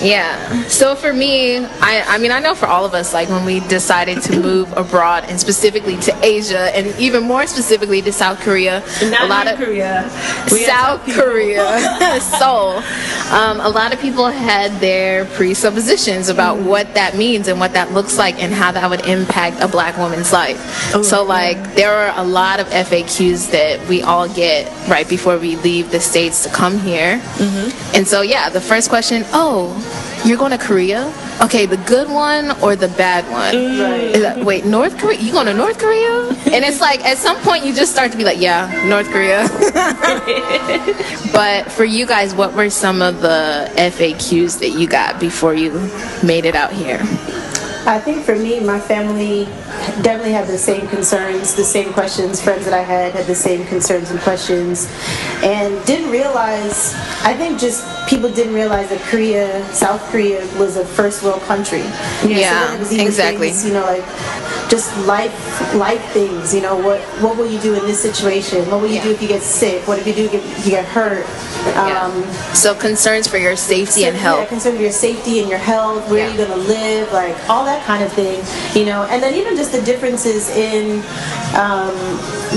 Yeah. 0.00 0.64
So 0.68 0.94
for 0.94 1.12
me, 1.12 1.58
I, 1.58 2.02
I 2.06 2.18
mean, 2.18 2.30
I 2.30 2.40
know 2.40 2.54
for 2.54 2.66
all 2.66 2.84
of 2.84 2.94
us, 2.94 3.12
like 3.12 3.28
when 3.28 3.44
we 3.44 3.60
decided 3.60 4.22
to 4.22 4.40
move 4.40 4.72
abroad 4.76 5.24
and 5.28 5.38
specifically 5.38 5.96
to 5.98 6.24
Asia 6.24 6.74
and 6.76 6.98
even 6.98 7.22
more 7.24 7.46
specifically 7.46 8.00
to 8.02 8.12
South 8.12 8.40
Korea, 8.40 8.82
Not 9.02 9.22
a 9.22 9.26
lot 9.26 9.46
of 9.46 9.58
Korea. 9.58 10.04
We 10.50 10.64
South 10.64 11.04
Korea, 11.04 12.20
Seoul. 12.20 12.82
Um, 13.30 13.60
a 13.60 13.68
lot 13.68 13.92
of 13.92 14.00
people 14.00 14.26
had 14.28 14.72
their 14.80 15.24
presuppositions 15.26 16.28
about 16.28 16.50
Mm. 16.50 16.64
what 16.64 16.94
that 16.94 17.16
means 17.16 17.46
and 17.48 17.60
what 17.60 17.74
that 17.74 17.92
looks 17.92 18.18
like 18.18 18.42
and 18.42 18.52
how 18.52 18.72
that 18.72 18.88
would 18.90 19.06
impact 19.06 19.60
a 19.60 19.68
black 19.68 19.96
woman's 19.98 20.32
life. 20.32 20.58
Oh, 20.94 21.02
so, 21.02 21.22
like, 21.22 21.74
there 21.74 21.92
are 21.94 22.12
a 22.18 22.24
lot 22.24 22.58
of 22.58 22.66
FAQs 22.68 23.50
that 23.52 23.86
we 23.88 24.02
all 24.02 24.28
get 24.28 24.66
right 24.88 25.08
before 25.08 25.38
we 25.38 25.56
leave 25.56 25.90
the 25.92 26.00
States 26.00 26.42
to 26.44 26.48
come 26.50 26.78
here. 26.80 27.18
Mm-hmm. 27.36 27.96
And 27.96 28.08
so, 28.08 28.22
yeah, 28.22 28.48
the 28.48 28.60
first 28.60 28.88
question 28.88 29.24
oh, 29.32 29.70
you're 30.24 30.38
going 30.38 30.50
to 30.52 30.58
Korea? 30.58 31.12
Okay, 31.42 31.66
the 31.66 31.76
good 31.78 32.08
one 32.08 32.50
or 32.62 32.76
the 32.76 32.88
bad 32.88 33.24
one? 33.30 33.54
Right. 33.54 34.44
Wait, 34.44 34.64
North 34.64 34.98
Korea? 34.98 35.18
You 35.18 35.32
going 35.32 35.46
to 35.46 35.54
North 35.54 35.78
Korea? 35.78 36.28
And 36.50 36.64
it's 36.64 36.80
like 36.80 37.04
at 37.04 37.16
some 37.16 37.36
point 37.42 37.64
you 37.64 37.72
just 37.72 37.92
start 37.92 38.10
to 38.10 38.18
be 38.18 38.24
like, 38.24 38.40
yeah, 38.40 38.66
North 38.88 39.08
Korea. 39.10 39.48
but 41.32 41.70
for 41.70 41.84
you 41.84 42.06
guys, 42.06 42.34
what 42.34 42.54
were 42.54 42.70
some 42.70 43.02
of 43.02 43.20
the 43.20 43.70
FAQs 43.76 44.58
that 44.58 44.70
you 44.70 44.88
got 44.88 45.20
before 45.20 45.54
you 45.54 45.70
made 46.24 46.44
it 46.44 46.56
out 46.56 46.72
here? 46.72 46.98
I 47.86 47.98
think 47.98 48.24
for 48.24 48.36
me, 48.36 48.60
my 48.60 48.78
family 48.78 49.44
definitely 50.02 50.32
had 50.32 50.46
the 50.46 50.58
same 50.58 50.86
concerns, 50.88 51.54
the 51.54 51.64
same 51.64 51.92
questions. 51.92 52.40
Friends 52.40 52.64
that 52.66 52.74
I 52.74 52.82
had 52.82 53.12
had 53.12 53.26
the 53.26 53.34
same 53.34 53.66
concerns 53.66 54.10
and 54.10 54.20
questions, 54.20 54.86
and 55.42 55.84
didn't 55.86 56.10
realize. 56.10 56.94
I 57.24 57.34
think 57.34 57.58
just 57.58 57.84
people 58.08 58.30
didn't 58.30 58.54
realize 58.54 58.90
that 58.90 59.00
Korea, 59.00 59.64
South 59.72 60.02
Korea, 60.10 60.40
was 60.58 60.76
a 60.76 60.84
first 60.84 61.22
world 61.22 61.40
country. 61.42 61.82
Yeah, 62.24 62.78
was 62.78 62.92
exactly. 62.92 63.48
things, 63.50 63.64
you 63.66 63.72
know, 63.72 63.82
like 63.82 64.04
just 64.68 64.94
life, 65.06 65.34
life 65.74 66.04
things. 66.12 66.54
You 66.54 66.60
know, 66.60 66.76
what 66.76 67.00
what 67.22 67.36
will 67.38 67.50
you 67.50 67.60
do 67.60 67.74
in 67.74 67.82
this 67.86 68.00
situation? 68.00 68.68
What 68.70 68.80
will 68.82 68.88
you 68.88 68.96
Yeah. 68.96 69.04
do 69.04 69.10
if 69.12 69.22
you 69.22 69.28
get 69.28 69.42
sick? 69.42 69.88
What 69.88 69.98
if 69.98 70.06
you 70.06 70.12
do 70.14 70.28
get 70.28 70.44
you 70.64 70.70
get 70.72 70.84
hurt? 70.84 71.24
Um, 71.76 72.24
So 72.54 72.74
concerns 72.74 73.26
for 73.28 73.36
your 73.38 73.54
safety 73.56 74.04
and 74.04 74.16
yeah, 74.16 74.22
health. 74.22 74.48
concern 74.48 74.74
of 74.76 74.80
your 74.80 74.92
safety 74.92 75.40
and 75.40 75.48
your 75.48 75.58
health, 75.58 76.08
where 76.08 76.26
Yeah. 76.26 76.34
you're 76.34 76.46
gonna 76.46 76.62
live, 76.62 77.12
like 77.12 77.36
all 77.48 77.64
that 77.64 77.69
kind 77.86 78.02
of 78.02 78.12
thing, 78.12 78.38
you 78.78 78.84
know. 78.86 79.02
And 79.10 79.22
then 79.22 79.34
even 79.34 79.56
just 79.56 79.72
the 79.72 79.82
differences 79.82 80.48
in, 80.50 81.02
um, 81.54 81.94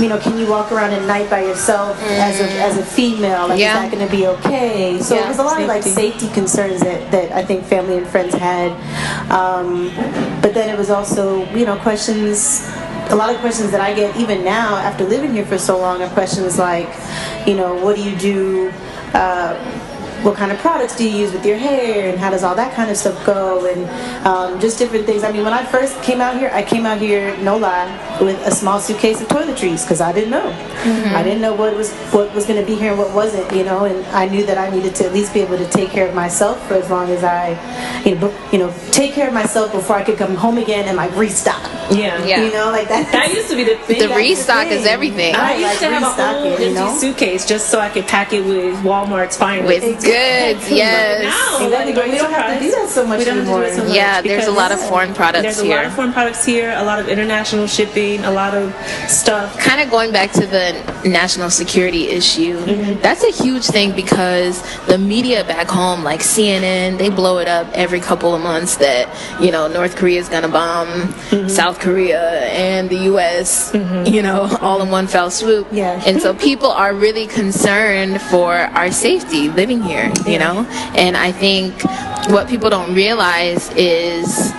you 0.02 0.08
know, 0.08 0.18
can 0.18 0.36
you 0.38 0.46
walk 0.46 0.72
around 0.72 0.92
at 0.92 1.02
night 1.06 1.28
by 1.30 1.40
yourself 1.42 1.96
as 2.02 2.40
a 2.40 2.48
as 2.68 2.76
a 2.78 2.84
female? 2.84 3.48
Like, 3.48 3.58
Yeah. 3.60 3.84
is 3.84 3.90
that 3.90 3.98
gonna 3.98 4.10
be 4.10 4.26
okay? 4.26 4.98
So 5.00 5.14
Yeah, 5.14 5.24
it 5.24 5.28
was 5.28 5.38
a 5.38 5.42
lot 5.42 5.60
of 5.60 5.68
like 5.68 5.82
safety. 5.82 6.02
safety 6.10 6.28
concerns 6.34 6.80
that 6.80 7.10
that 7.10 7.32
I 7.32 7.42
think 7.44 7.64
family 7.64 7.96
and 7.98 8.06
friends 8.06 8.34
had. 8.34 8.72
Um, 9.30 9.90
but 10.42 10.52
then 10.54 10.68
it 10.68 10.76
was 10.78 10.90
also, 10.90 11.44
you 11.54 11.64
know, 11.66 11.76
questions. 11.76 12.66
A 13.10 13.14
lot 13.16 13.28
of 13.34 13.38
questions 13.40 13.70
that 13.70 13.82
I 13.82 13.92
get 13.92 14.16
even 14.16 14.44
now 14.44 14.76
after 14.76 15.04
living 15.04 15.34
here 15.34 15.44
for 15.44 15.58
so 15.58 15.78
long 15.78 16.00
are 16.02 16.08
questions 16.20 16.58
like, 16.58 16.88
you 17.46 17.54
know, 17.54 17.74
what 17.84 17.96
do 17.96 18.02
you 18.02 18.16
do? 18.16 18.72
Uh, 19.12 19.54
what 20.24 20.36
kind 20.36 20.50
of 20.50 20.58
products 20.58 20.96
do 20.96 21.04
you 21.08 21.14
use 21.24 21.32
with 21.32 21.44
your 21.44 21.58
hair 21.58 22.08
and 22.10 22.18
how 22.18 22.30
does 22.30 22.42
all 22.42 22.54
that 22.54 22.74
kind 22.74 22.90
of 22.90 22.96
stuff 22.96 23.14
go 23.26 23.66
and 23.66 24.26
um, 24.26 24.58
just 24.58 24.78
different 24.78 25.04
things. 25.04 25.22
I 25.22 25.30
mean, 25.30 25.44
when 25.44 25.52
I 25.52 25.64
first 25.66 26.02
came 26.02 26.20
out 26.22 26.38
here, 26.38 26.50
I 26.52 26.62
came 26.62 26.86
out 26.86 26.98
here, 26.98 27.36
no 27.42 27.58
lie, 27.58 27.86
with 28.22 28.38
a 28.46 28.50
small 28.50 28.80
suitcase 28.80 29.20
of 29.20 29.28
toiletries 29.28 29.84
because 29.84 30.00
I 30.00 30.12
didn't 30.12 30.30
know. 30.30 30.48
I 31.14 31.22
didn't 31.22 31.42
know 31.42 31.54
what 31.54 31.76
was 31.76 31.92
what 32.16 32.34
was 32.34 32.46
going 32.46 32.58
to 32.60 32.66
be 32.66 32.74
here 32.74 32.90
and 32.90 32.98
what 32.98 33.12
wasn't, 33.14 33.50
you 33.54 33.64
know. 33.64 33.84
And 33.84 34.04
I 34.08 34.26
knew 34.28 34.44
that 34.46 34.56
I 34.58 34.70
needed 34.70 34.94
to 34.96 35.04
at 35.06 35.12
least 35.12 35.34
be 35.34 35.40
able 35.40 35.58
to 35.58 35.68
take 35.68 35.90
care 35.90 36.08
of 36.08 36.14
myself 36.14 36.66
for 36.68 36.74
as 36.74 36.88
long 36.90 37.10
as 37.10 37.22
I, 37.22 37.50
you 38.04 38.14
know, 38.14 38.28
b- 38.28 38.34
you 38.52 38.58
know, 38.58 38.72
take 38.92 39.12
care 39.12 39.28
of 39.28 39.34
myself 39.34 39.72
before 39.72 39.96
I 39.96 40.04
could 40.04 40.16
come 40.18 40.34
home 40.36 40.56
again 40.58 40.86
and 40.88 40.96
like 40.96 41.14
restock. 41.16 41.62
Yeah. 41.90 42.24
Yeah. 42.24 42.44
You 42.46 42.52
know, 42.52 42.70
like 42.70 42.88
that. 42.88 43.10
That 43.12 43.32
used 43.32 43.50
to 43.50 43.56
be 43.56 43.64
the 43.64 43.76
thing. 43.76 43.98
The 43.98 44.06
that's 44.08 44.12
the 44.12 44.16
restock 44.16 44.66
is 44.68 44.86
everything. 44.86 45.34
I 45.34 45.38
Right, 45.38 45.58
used 45.58 45.68
like 45.68 45.78
to 45.80 45.84
have 45.94 46.02
a 46.02 46.06
restock 46.06 46.36
whole 46.36 46.52
it, 46.52 46.60
you 46.68 46.74
know? 46.74 46.96
suitcase 46.96 47.46
just 47.46 47.68
so 47.68 47.78
I 47.78 47.88
could 47.90 48.06
pack 48.06 48.32
it 48.32 48.44
with 48.44 48.74
Walmart's 48.82 49.36
finest. 49.36 49.66
With 49.68 49.84
Exactly. 49.84 50.13
Goods, 50.14 50.70
yes. 50.82 51.22
Now, 51.22 51.66
Exactly, 51.66 51.92
but 51.94 52.04
we 52.08 52.16
don't 52.18 52.30
have 52.32 52.58
to 52.58 52.64
do 52.64 52.70
that 52.70 52.88
so 52.88 53.06
much 53.06 53.18
we 53.18 53.24
don't 53.24 53.38
have 53.38 53.46
do 53.46 53.50
so 53.52 53.60
anymore. 53.62 53.84
much 53.88 53.94
Yeah, 53.96 54.20
there's 54.22 54.46
a 54.46 54.52
lot 54.52 54.70
of 54.72 54.80
foreign 54.80 55.14
products 55.14 55.42
here. 55.44 55.52
There's 55.52 55.60
a 55.60 55.74
lot 55.76 55.84
of 55.86 55.92
foreign 55.94 56.12
products 56.12 56.44
here, 56.44 56.72
a 56.76 56.84
lot 56.84 56.98
of 56.98 57.08
international 57.08 57.66
shipping, 57.66 58.24
a 58.24 58.30
lot 58.30 58.54
of 58.54 58.74
stuff. 59.08 59.58
kind 59.58 59.80
of 59.80 59.90
going 59.90 60.12
back 60.12 60.32
to 60.32 60.46
the 60.46 60.72
national 61.04 61.50
security 61.50 62.08
issue, 62.08 62.54
Mm-hmm. 62.64 63.00
that's 63.00 63.22
a 63.24 63.30
huge 63.30 63.64
thing 63.66 63.94
because 63.94 64.62
the 64.86 64.96
media 64.98 65.44
back 65.44 65.68
home, 65.68 66.02
like 66.04 66.20
CNN, 66.20 66.98
they 66.98 67.08
blow 67.10 67.38
it 67.38 67.48
up 67.48 67.66
every 67.74 68.00
couple 68.00 68.34
of 68.34 68.42
months 68.42 68.76
that, 68.76 69.08
you 69.40 69.50
know, 69.50 69.66
North 69.68 69.96
Korea 69.96 70.20
is 70.20 70.28
going 70.28 70.42
to 70.42 70.48
bomb 70.48 70.88
Mm-hmm. 70.88 71.48
South 71.48 71.78
Korea 71.80 72.40
and 72.50 72.88
the 72.90 72.96
U.S., 73.12 73.72
you 73.74 74.22
know, 74.22 74.48
all 74.60 74.82
in 74.82 74.90
one 74.90 75.06
fell 75.06 75.30
swoop. 75.30 75.66
Yeah. 75.72 76.00
And 76.06 76.20
so 76.20 76.34
people 76.34 76.70
are 76.70 76.94
really 76.94 77.26
concerned 77.26 78.20
for 78.22 78.54
our 78.54 78.90
safety 78.92 79.48
living 79.48 79.82
here, 79.82 80.03
you 80.26 80.38
know? 80.38 80.66
And 80.94 81.16
I 81.16 81.32
think 81.32 81.82
what 82.30 82.48
people 82.48 82.70
don't 82.70 82.94
realize 82.94 83.70
is 83.76 84.52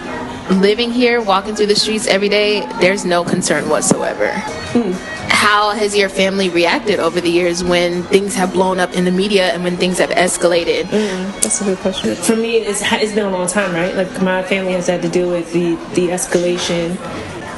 living 0.50 0.92
here, 0.92 1.22
walking 1.22 1.56
through 1.56 1.68
the 1.68 1.76
streets 1.76 2.08
every 2.08 2.30
day, 2.30 2.62
there's 2.80 3.06
no 3.06 3.24
concern 3.24 3.70
whatsoever. 3.70 4.32
Hmm. 4.32 4.92
How 5.30 5.72
has 5.72 5.96
your 5.96 6.10
family 6.10 6.50
reacted 6.50 7.00
over 7.00 7.20
the 7.20 7.30
years 7.30 7.64
when 7.64 8.04
things 8.04 8.36
have 8.36 8.54
blown 8.54 8.80
up 8.80 8.94
in 8.94 9.06
the 9.06 9.12
media 9.12 9.54
and 9.54 9.64
when 9.64 9.78
things 9.78 10.00
have 10.00 10.10
escalated? 10.12 10.86
Hmm, 10.86 11.40
that's 11.42 11.62
a 11.62 11.66
good 11.66 11.78
question. 11.80 12.16
For 12.16 12.36
me, 12.36 12.58
it's, 12.58 12.82
it's 12.84 13.14
been 13.14 13.26
a 13.26 13.32
long 13.32 13.48
time, 13.48 13.74
right? 13.74 13.96
Like 13.96 14.22
my 14.22 14.44
family 14.44 14.74
has 14.74 14.88
had 14.88 15.02
to 15.02 15.10
deal 15.10 15.30
with 15.30 15.52
the 15.54 15.76
the 15.94 16.10
escalation. 16.10 16.98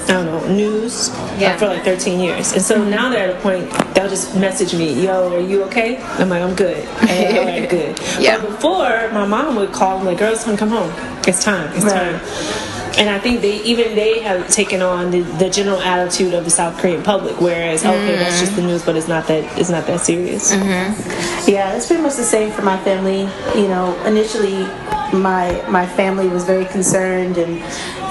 I 0.07 0.13
don't 0.13 0.25
know 0.25 0.47
news 0.47 1.09
Yeah. 1.37 1.57
for 1.57 1.67
like 1.67 1.83
13 1.83 2.19
years, 2.19 2.53
and 2.53 2.61
so 2.61 2.79
mm-hmm. 2.79 2.89
now 2.89 3.09
they're 3.09 3.29
at 3.29 3.35
a 3.37 3.39
point 3.41 3.69
they'll 3.93 4.09
just 4.09 4.35
message 4.35 4.73
me, 4.73 5.03
"Yo, 5.05 5.33
are 5.35 5.39
you 5.39 5.63
okay?" 5.63 5.97
I'm 6.19 6.29
like, 6.29 6.41
"I'm 6.41 6.55
good." 6.55 6.77
And, 7.09 7.37
All 7.37 7.45
right, 7.45 7.69
good. 7.77 7.99
Yeah. 8.19 8.39
But 8.39 8.51
before, 8.51 9.09
my 9.11 9.25
mom 9.25 9.55
would 9.55 9.71
call 9.73 9.99
me 9.99 10.05
like, 10.05 10.19
"Girls, 10.19 10.43
come 10.43 10.55
come 10.57 10.69
home. 10.69 10.91
It's 11.27 11.43
time. 11.43 11.69
It's 11.75 11.83
Right. 11.85 12.21
time." 12.21 12.67
And 12.97 13.11
I 13.11 13.19
think 13.19 13.41
they 13.41 13.61
even 13.61 13.93
they 13.95 14.21
have 14.21 14.49
taken 14.49 14.81
on 14.81 15.11
the, 15.11 15.21
the 15.21 15.51
general 15.51 15.79
attitude 15.79 16.33
of 16.33 16.45
the 16.45 16.49
South 16.49 16.79
Korean 16.79 17.03
public, 17.03 17.39
whereas 17.39 17.85
okay, 17.85 18.15
that's 18.15 18.37
mm. 18.37 18.39
just 18.39 18.55
the 18.55 18.63
news, 18.63 18.83
but 18.83 18.95
it's 18.95 19.07
not 19.07 19.27
that 19.27 19.43
it's 19.59 19.69
not 19.69 19.85
that 19.85 19.99
serious. 20.01 20.51
Mm-hmm. 20.51 21.49
Yeah, 21.49 21.75
it's 21.75 21.85
pretty 21.85 22.01
much 22.01 22.15
the 22.15 22.23
same 22.23 22.51
for 22.51 22.63
my 22.63 22.77
family. 22.83 23.29
You 23.55 23.67
know, 23.67 23.95
initially 24.05 24.65
my 25.13 25.63
my 25.69 25.85
family 25.85 26.27
was 26.27 26.43
very 26.43 26.65
concerned 26.65 27.37
and 27.37 27.61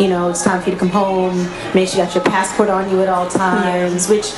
you 0.01 0.09
know, 0.09 0.29
it's 0.29 0.43
time 0.45 0.61
for 0.61 0.69
you 0.71 0.75
to 0.77 0.79
come 0.79 0.91
home, 0.91 1.37
make 1.75 1.89
sure 1.89 1.99
you 2.01 2.05
got 2.05 2.15
your 2.15 2.25
passport 2.25 2.69
on 2.69 2.91
you 2.91 3.01
at 3.03 3.09
all 3.09 3.29
times, 3.29 4.09
which 4.09 4.31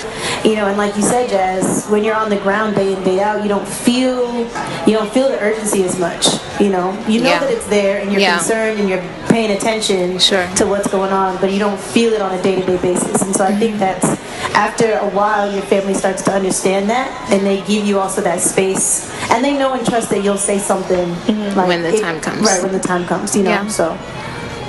you 0.45 0.55
know, 0.55 0.67
and 0.69 0.77
like 0.79 0.95
you 0.97 1.03
said, 1.03 1.29
Jazz, 1.29 1.87
when 1.88 2.05
you're 2.05 2.15
on 2.15 2.31
the 2.31 2.38
ground 2.38 2.77
day 2.77 2.93
in, 2.95 3.03
day 3.03 3.21
out, 3.21 3.43
you 3.43 3.49
don't 3.49 3.67
feel 3.67 4.38
you 4.87 4.93
don't 4.93 5.12
feel 5.12 5.29
the 5.29 5.41
urgency 5.41 5.83
as 5.85 5.99
much. 5.99 6.27
You 6.61 6.71
know. 6.71 6.93
You 7.09 7.21
know 7.21 7.31
Yeah. 7.31 7.41
that 7.41 7.50
it's 7.50 7.67
there 7.67 8.00
and 8.00 8.11
you're 8.12 8.21
Yeah. 8.21 8.37
concerned 8.38 8.81
and 8.81 8.88
you're 8.88 9.03
paying 9.29 9.51
attention 9.57 10.19
Sure. 10.19 10.47
to 10.57 10.67
what's 10.67 10.89
going 10.89 11.13
on, 11.13 11.39
but 11.41 11.53
you 11.53 11.59
don't 11.59 11.79
feel 11.79 12.13
it 12.13 12.21
on 12.21 12.33
a 12.35 12.43
day 12.43 12.57
to 12.61 12.67
day 12.67 12.77
basis. 12.79 13.23
And 13.23 13.35
so 13.35 13.45
I 13.45 13.55
think 13.55 13.77
mm-hmm. 13.77 13.81
that's 13.81 14.07
after 14.55 14.95
a 14.95 15.09
while 15.11 15.53
your 15.53 15.63
family 15.63 15.95
starts 15.95 16.23
to 16.23 16.33
understand 16.33 16.91
that 16.91 17.09
and 17.31 17.47
they 17.47 17.61
give 17.63 17.87
you 17.87 17.99
also 17.99 18.21
that 18.23 18.41
space 18.41 19.11
and 19.31 19.45
they 19.45 19.57
know 19.57 19.75
and 19.75 19.87
trust 19.87 20.11
that 20.11 20.25
you'll 20.25 20.37
say 20.37 20.59
something 20.59 21.09
mm-hmm. 21.09 21.57
like 21.57 21.69
When 21.69 21.83
the 21.83 22.01
time 22.01 22.21
comes. 22.21 22.43
Right, 22.43 22.63
when 22.63 22.73
the 22.73 22.81
time 22.81 23.05
comes, 23.07 23.37
you 23.37 23.43
know. 23.43 23.51
Yeah. 23.51 23.69
So 23.69 23.97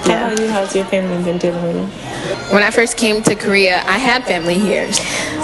How 0.04 0.28
about 0.28 0.40
you? 0.40 0.48
How's 0.48 0.76
your 0.76 0.86
family 0.86 1.24
been 1.24 1.38
dealing 1.38 1.62
with 1.64 1.76
it? 1.76 2.54
When 2.54 2.64
I 2.64 2.72
first 2.72 2.98
came 2.98 3.22
to 3.24 3.36
Korea, 3.36 3.78
I 3.86 3.98
had 3.98 4.24
family 4.24 4.56
here. 4.58 4.90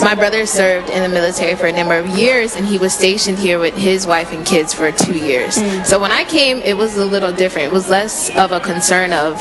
My 0.01 0.15
brother 0.15 0.45
served 0.45 0.89
in 0.89 1.03
the 1.03 1.09
military 1.09 1.55
for 1.55 1.67
a 1.67 1.71
number 1.71 1.95
of 1.97 2.07
years, 2.17 2.55
and 2.55 2.65
he 2.65 2.77
was 2.77 2.93
stationed 2.93 3.37
here 3.37 3.59
with 3.59 3.75
his 3.75 4.07
wife 4.07 4.31
and 4.31 4.45
kids 4.45 4.73
for 4.73 4.91
two 4.91 5.17
years. 5.17 5.57
Mm. 5.57 5.85
So 5.85 5.99
when 5.99 6.11
I 6.11 6.23
came, 6.25 6.57
it 6.57 6.75
was 6.75 6.97
a 6.97 7.05
little 7.05 7.31
different. 7.31 7.67
It 7.67 7.73
was 7.73 7.89
less 7.89 8.35
of 8.35 8.51
a 8.51 8.59
concern 8.59 9.13
of 9.13 9.39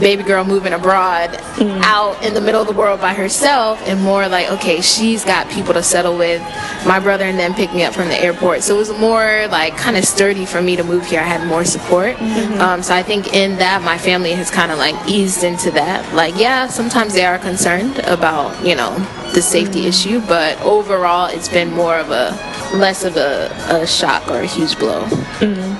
baby 0.00 0.22
girl 0.22 0.44
moving 0.44 0.72
abroad 0.72 1.30
mm. 1.30 1.80
out 1.82 2.22
in 2.24 2.34
the 2.34 2.40
middle 2.40 2.60
of 2.60 2.66
the 2.66 2.72
world 2.72 3.00
by 3.00 3.14
herself 3.14 3.80
and 3.86 4.00
more 4.02 4.28
like 4.28 4.50
okay 4.50 4.80
she's 4.80 5.24
got 5.24 5.48
people 5.50 5.74
to 5.74 5.82
settle 5.82 6.16
with. 6.16 6.42
My 6.86 7.00
brother 7.00 7.24
and 7.24 7.38
then 7.38 7.54
pick 7.54 7.72
me 7.72 7.84
up 7.84 7.94
from 7.94 8.08
the 8.08 8.20
airport. 8.20 8.62
So 8.62 8.74
it 8.74 8.78
was 8.78 8.98
more 8.98 9.46
like 9.48 9.76
kind 9.76 9.96
of 9.96 10.04
sturdy 10.04 10.44
for 10.44 10.60
me 10.60 10.76
to 10.76 10.84
move 10.84 11.06
here. 11.06 11.20
I 11.20 11.24
had 11.24 11.46
more 11.46 11.64
support. 11.64 12.16
Mm-hmm. 12.16 12.60
Um, 12.60 12.82
so 12.82 12.94
i 12.94 13.02
think 13.02 13.32
in 13.32 13.56
that 13.56 13.82
my 13.82 13.98
family 13.98 14.32
has 14.32 14.50
kind 14.50 14.70
of 14.70 14.78
like 14.78 14.94
eased 15.08 15.44
into 15.44 15.70
that. 15.72 16.14
Like 16.14 16.36
yeah 16.36 16.66
sometimes 16.66 17.14
they 17.14 17.24
are 17.24 17.38
concerned 17.38 17.98
about 18.00 18.64
you 18.64 18.74
know 18.74 18.92
the 19.34 19.42
safety 19.42 19.82
mm. 19.82 19.88
issue 19.88 20.20
but 20.28 20.60
overall 20.62 21.26
it's 21.26 21.48
been 21.48 21.70
more 21.72 21.96
of 21.96 22.10
a 22.10 22.30
less 22.76 23.04
of 23.04 23.16
a, 23.16 23.50
a 23.70 23.86
shock 23.86 24.28
or 24.28 24.40
a 24.40 24.46
huge 24.46 24.78
blow 24.78 25.04
mm. 25.40 25.73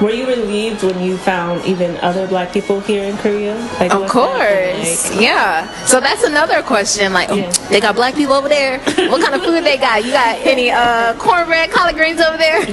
Were 0.00 0.10
you 0.10 0.26
relieved 0.26 0.82
when 0.82 0.98
you 1.02 1.18
found 1.18 1.62
even 1.66 1.98
other 1.98 2.26
black 2.26 2.52
people 2.54 2.80
here 2.80 3.04
in 3.04 3.18
Korea? 3.18 3.54
Like, 3.78 3.92
Of 3.92 4.00
what's 4.00 4.14
that 4.14 4.72
been 4.72 4.84
course, 4.86 5.10
like? 5.10 5.20
yeah. 5.20 5.84
So 5.84 6.00
that's 6.00 6.22
another 6.24 6.62
question. 6.62 7.12
Like, 7.12 7.28
oh, 7.30 7.50
they 7.68 7.80
got 7.80 7.96
black 7.96 8.14
people 8.14 8.32
over 8.34 8.48
there. 8.48 8.78
What 9.10 9.20
kind 9.22 9.34
of 9.34 9.42
food 9.42 9.62
they 9.64 9.76
got? 9.76 10.04
You 10.04 10.12
got 10.12 10.38
any 10.46 10.70
uh, 10.70 11.14
cornbread, 11.18 11.70
collard 11.70 11.96
greens 11.96 12.20
over 12.20 12.38
there? 12.38 12.60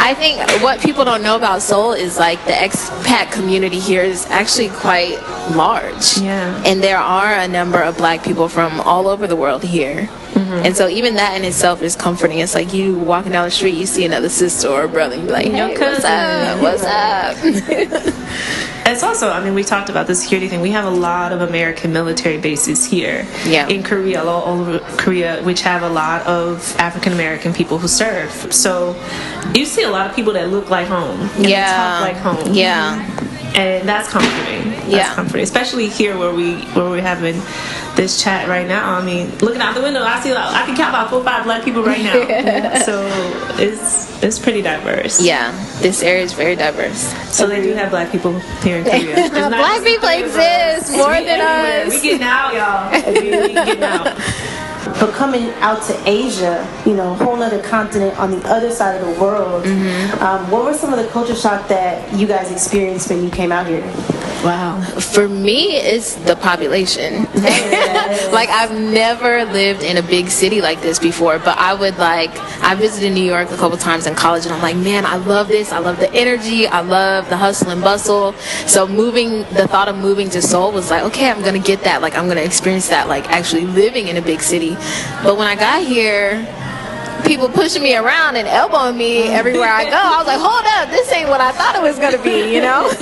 I 0.00 0.14
think 0.18 0.40
what 0.62 0.80
people 0.80 1.04
don't 1.04 1.22
know 1.22 1.36
about 1.36 1.62
Seoul 1.62 1.92
is 1.92 2.18
like 2.18 2.42
the 2.46 2.52
expat 2.52 3.30
community 3.30 3.78
here 3.78 4.02
is 4.02 4.26
actually 4.26 4.70
quite 4.70 5.18
large. 5.54 6.18
Yeah. 6.18 6.60
And 6.66 6.82
there 6.82 6.98
are 6.98 7.34
a 7.34 7.46
number 7.46 7.80
of 7.82 7.96
black 7.96 8.24
people 8.24 8.48
from 8.48 8.80
all 8.80 9.06
over 9.06 9.26
the 9.26 9.36
world 9.36 9.62
here. 9.62 10.08
Mm-hmm. 10.32 10.66
And 10.66 10.76
so 10.76 10.88
even 10.88 11.14
that 11.14 11.36
in 11.36 11.44
itself 11.44 11.82
is 11.82 11.96
comforting. 11.96 12.38
It's 12.38 12.54
like 12.54 12.72
you 12.72 12.96
walking 12.98 13.32
down 13.32 13.44
the 13.46 13.50
street, 13.50 13.74
you 13.74 13.86
see 13.86 14.04
another 14.04 14.28
sister 14.28 14.68
or 14.68 14.88
brother, 14.88 15.14
and 15.16 15.24
you're 15.24 15.32
like, 15.32 15.46
hey, 15.46 15.76
what's 15.76 16.04
up? 16.04 16.62
What's 16.62 16.84
up? 16.84 18.14
It's 18.86 19.04
also, 19.04 19.30
I 19.30 19.44
mean, 19.44 19.54
we 19.54 19.62
talked 19.62 19.88
about 19.88 20.08
the 20.08 20.16
security 20.16 20.48
thing. 20.48 20.60
We 20.60 20.70
have 20.72 20.84
a 20.84 20.90
lot 20.90 21.32
of 21.32 21.42
American 21.42 21.92
military 21.92 22.38
bases 22.38 22.84
here 22.84 23.24
Yeah. 23.46 23.68
in 23.68 23.84
Korea, 23.84 24.24
all 24.24 24.58
over 24.60 24.80
Korea, 24.96 25.40
which 25.44 25.60
have 25.62 25.82
a 25.82 25.88
lot 25.88 26.26
of 26.26 26.74
African 26.76 27.12
American 27.12 27.52
people 27.52 27.78
who 27.78 27.86
serve. 27.86 28.32
So 28.52 28.96
you 29.54 29.64
see 29.64 29.82
a 29.82 29.90
lot 29.90 30.10
of 30.10 30.16
people 30.16 30.32
that 30.32 30.48
look 30.50 30.70
like 30.70 30.88
home. 30.88 31.30
Yeah. 31.38 31.70
talk 31.76 32.00
like 32.00 32.16
home. 32.16 32.52
Yeah. 32.52 32.98
And 33.54 33.88
that's 33.88 34.08
comforting. 34.08 34.70
That's 34.70 34.86
Yeah. 34.88 35.14
comforting, 35.14 35.42
especially 35.44 35.88
here 35.88 36.16
where 36.18 36.32
we 36.32 36.54
where 36.74 36.88
we're 36.90 37.02
having 37.02 37.40
this 37.96 38.22
chat 38.22 38.48
right 38.48 38.66
now. 38.66 38.94
I 38.94 39.04
mean, 39.04 39.30
looking 39.40 39.60
out 39.60 39.74
the 39.74 39.82
window, 39.82 40.02
I 40.02 40.20
see 40.20 40.32
like, 40.32 40.54
I 40.54 40.64
can 40.64 40.76
count 40.76 40.90
about 40.90 41.10
four, 41.10 41.20
or 41.20 41.24
five 41.24 41.44
black 41.44 41.64
people 41.64 41.82
right 41.82 42.02
now. 42.02 42.78
so 42.86 43.04
it's 43.58 44.22
it's 44.22 44.38
pretty 44.38 44.62
diverse. 44.62 45.20
Yeah, 45.20 45.50
this 45.80 46.02
area 46.02 46.22
is 46.22 46.32
very 46.32 46.56
diverse. 46.56 47.12
So 47.34 47.46
they 47.46 47.62
do 47.62 47.72
have 47.74 47.90
black 47.90 48.10
people 48.12 48.38
here 48.62 48.78
in 48.78 48.84
Korea. 48.84 49.28
Black 49.30 49.82
people 49.84 50.08
three 50.08 50.22
of 50.22 50.36
us. 50.36 50.88
exist 50.88 50.96
more 50.96 51.14
than 51.14 51.40
us. 51.40 51.90
We 51.94 52.02
getting 52.02 52.22
out, 52.22 52.54
y'all. 52.54 53.12
We, 53.14 53.30
we 53.30 53.54
getting 53.54 53.82
out. 53.82 54.16
But 54.98 55.12
coming 55.14 55.50
out 55.60 55.82
to 55.84 55.94
Asia, 56.08 56.66
you 56.86 56.94
know, 56.94 57.12
a 57.12 57.14
whole 57.14 57.40
other 57.42 57.62
continent 57.62 58.18
on 58.18 58.30
the 58.32 58.48
other 58.48 58.70
side 58.70 59.00
of 59.00 59.06
the 59.14 59.20
world, 59.22 59.64
Mm-hmm. 59.64 60.22
um, 60.22 60.50
what 60.50 60.64
were 60.64 60.74
some 60.74 60.92
of 60.92 60.98
the 60.98 61.08
culture 61.10 61.34
shock 61.34 61.68
that 61.68 62.12
you 62.14 62.26
guys 62.26 62.50
experienced 62.50 63.08
when 63.10 63.22
you 63.22 63.30
came 63.30 63.52
out 63.52 63.66
here? 63.66 63.82
Wow. 64.42 64.80
For 64.80 65.28
me, 65.28 65.76
it's 65.76 66.14
the 66.14 66.34
population. 66.34 67.24
like 68.32 68.48
I've 68.48 68.72
never 68.72 69.44
lived 69.44 69.82
in 69.82 69.98
a 69.98 70.02
big 70.02 70.28
city 70.28 70.62
like 70.62 70.80
this 70.80 70.98
before, 70.98 71.38
but 71.38 71.58
I 71.58 71.74
would 71.74 71.98
like 71.98 72.30
I 72.62 72.74
visited 72.74 73.12
New 73.12 73.24
York 73.24 73.50
a 73.50 73.56
couple 73.56 73.76
times 73.76 74.06
in 74.06 74.14
college, 74.14 74.46
and 74.46 74.54
I'm 74.54 74.62
like, 74.62 74.76
man, 74.76 75.04
I 75.04 75.16
love 75.16 75.48
this. 75.48 75.72
I 75.72 75.78
love 75.78 75.98
the 75.98 76.10
energy. 76.14 76.66
I 76.66 76.80
love 76.80 77.28
the 77.28 77.36
hustle 77.36 77.70
and 77.70 77.82
bustle. 77.82 78.32
So 78.66 78.88
moving, 78.88 79.40
the 79.52 79.68
thought 79.68 79.88
of 79.88 79.96
moving 79.96 80.30
to 80.30 80.40
Seoul 80.40 80.72
was 80.72 80.90
like, 80.90 81.02
okay, 81.04 81.30
I'm 81.30 81.42
gonna 81.42 81.58
get 81.58 81.82
that. 81.82 82.00
Like 82.00 82.16
I'm 82.16 82.26
gonna 82.26 82.40
experience 82.40 82.88
that. 82.88 83.08
Like 83.08 83.30
actually 83.30 83.66
living 83.66 84.08
in 84.08 84.16
a 84.16 84.22
big 84.22 84.40
city. 84.40 84.74
But 85.22 85.36
when 85.36 85.48
I 85.48 85.54
got 85.54 85.84
here. 85.84 86.46
People 87.24 87.48
pushing 87.48 87.82
me 87.82 87.96
around 87.96 88.36
and 88.36 88.46
elbowing 88.48 88.96
me 88.96 89.28
everywhere 89.28 89.68
I 89.70 89.84
go. 89.84 89.96
I 89.96 90.18
was 90.18 90.26
like, 90.26 90.40
"Hold 90.40 90.64
up, 90.78 90.90
this 90.90 91.10
ain't 91.12 91.28
what 91.28 91.40
I 91.40 91.52
thought 91.52 91.76
it 91.76 91.82
was 91.82 91.98
gonna 91.98 92.22
be," 92.22 92.54
you 92.54 92.60
know. 92.60 92.90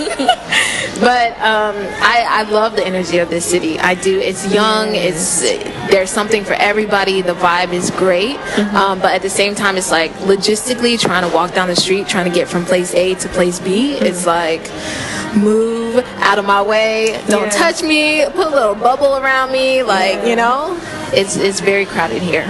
but 1.00 1.32
um, 1.40 1.76
I, 2.02 2.24
I 2.28 2.42
love 2.50 2.76
the 2.76 2.86
energy 2.86 3.18
of 3.18 3.30
this 3.30 3.44
city. 3.44 3.78
I 3.78 3.94
do. 3.94 4.18
It's 4.18 4.52
young. 4.52 4.94
It's 4.94 5.40
there's 5.90 6.10
something 6.10 6.44
for 6.44 6.54
everybody. 6.54 7.22
The 7.22 7.34
vibe 7.34 7.72
is 7.72 7.90
great. 7.92 8.36
Um, 8.74 8.98
but 9.00 9.12
at 9.12 9.22
the 9.22 9.30
same 9.30 9.54
time, 9.54 9.76
it's 9.76 9.90
like 9.90 10.12
logistically 10.14 10.98
trying 11.00 11.28
to 11.28 11.34
walk 11.34 11.54
down 11.54 11.68
the 11.68 11.76
street, 11.76 12.06
trying 12.08 12.28
to 12.30 12.34
get 12.34 12.48
from 12.48 12.64
place 12.64 12.94
A 12.94 13.14
to 13.16 13.28
place 13.28 13.58
B. 13.60 13.92
It's 13.94 14.26
like 14.26 14.62
move 15.36 15.96
out 16.20 16.38
of 16.38 16.44
my 16.44 16.62
way. 16.62 17.20
Don't 17.28 17.44
Yeah. 17.44 17.50
touch 17.50 17.82
me. 17.82 18.24
Put 18.26 18.46
a 18.48 18.50
little 18.50 18.74
bubble 18.74 19.16
around 19.16 19.52
me. 19.52 19.82
Like 19.82 20.26
you 20.26 20.36
know, 20.36 20.78
it's 21.12 21.36
it's 21.36 21.60
very 21.60 21.86
crowded 21.86 22.22
here. 22.22 22.46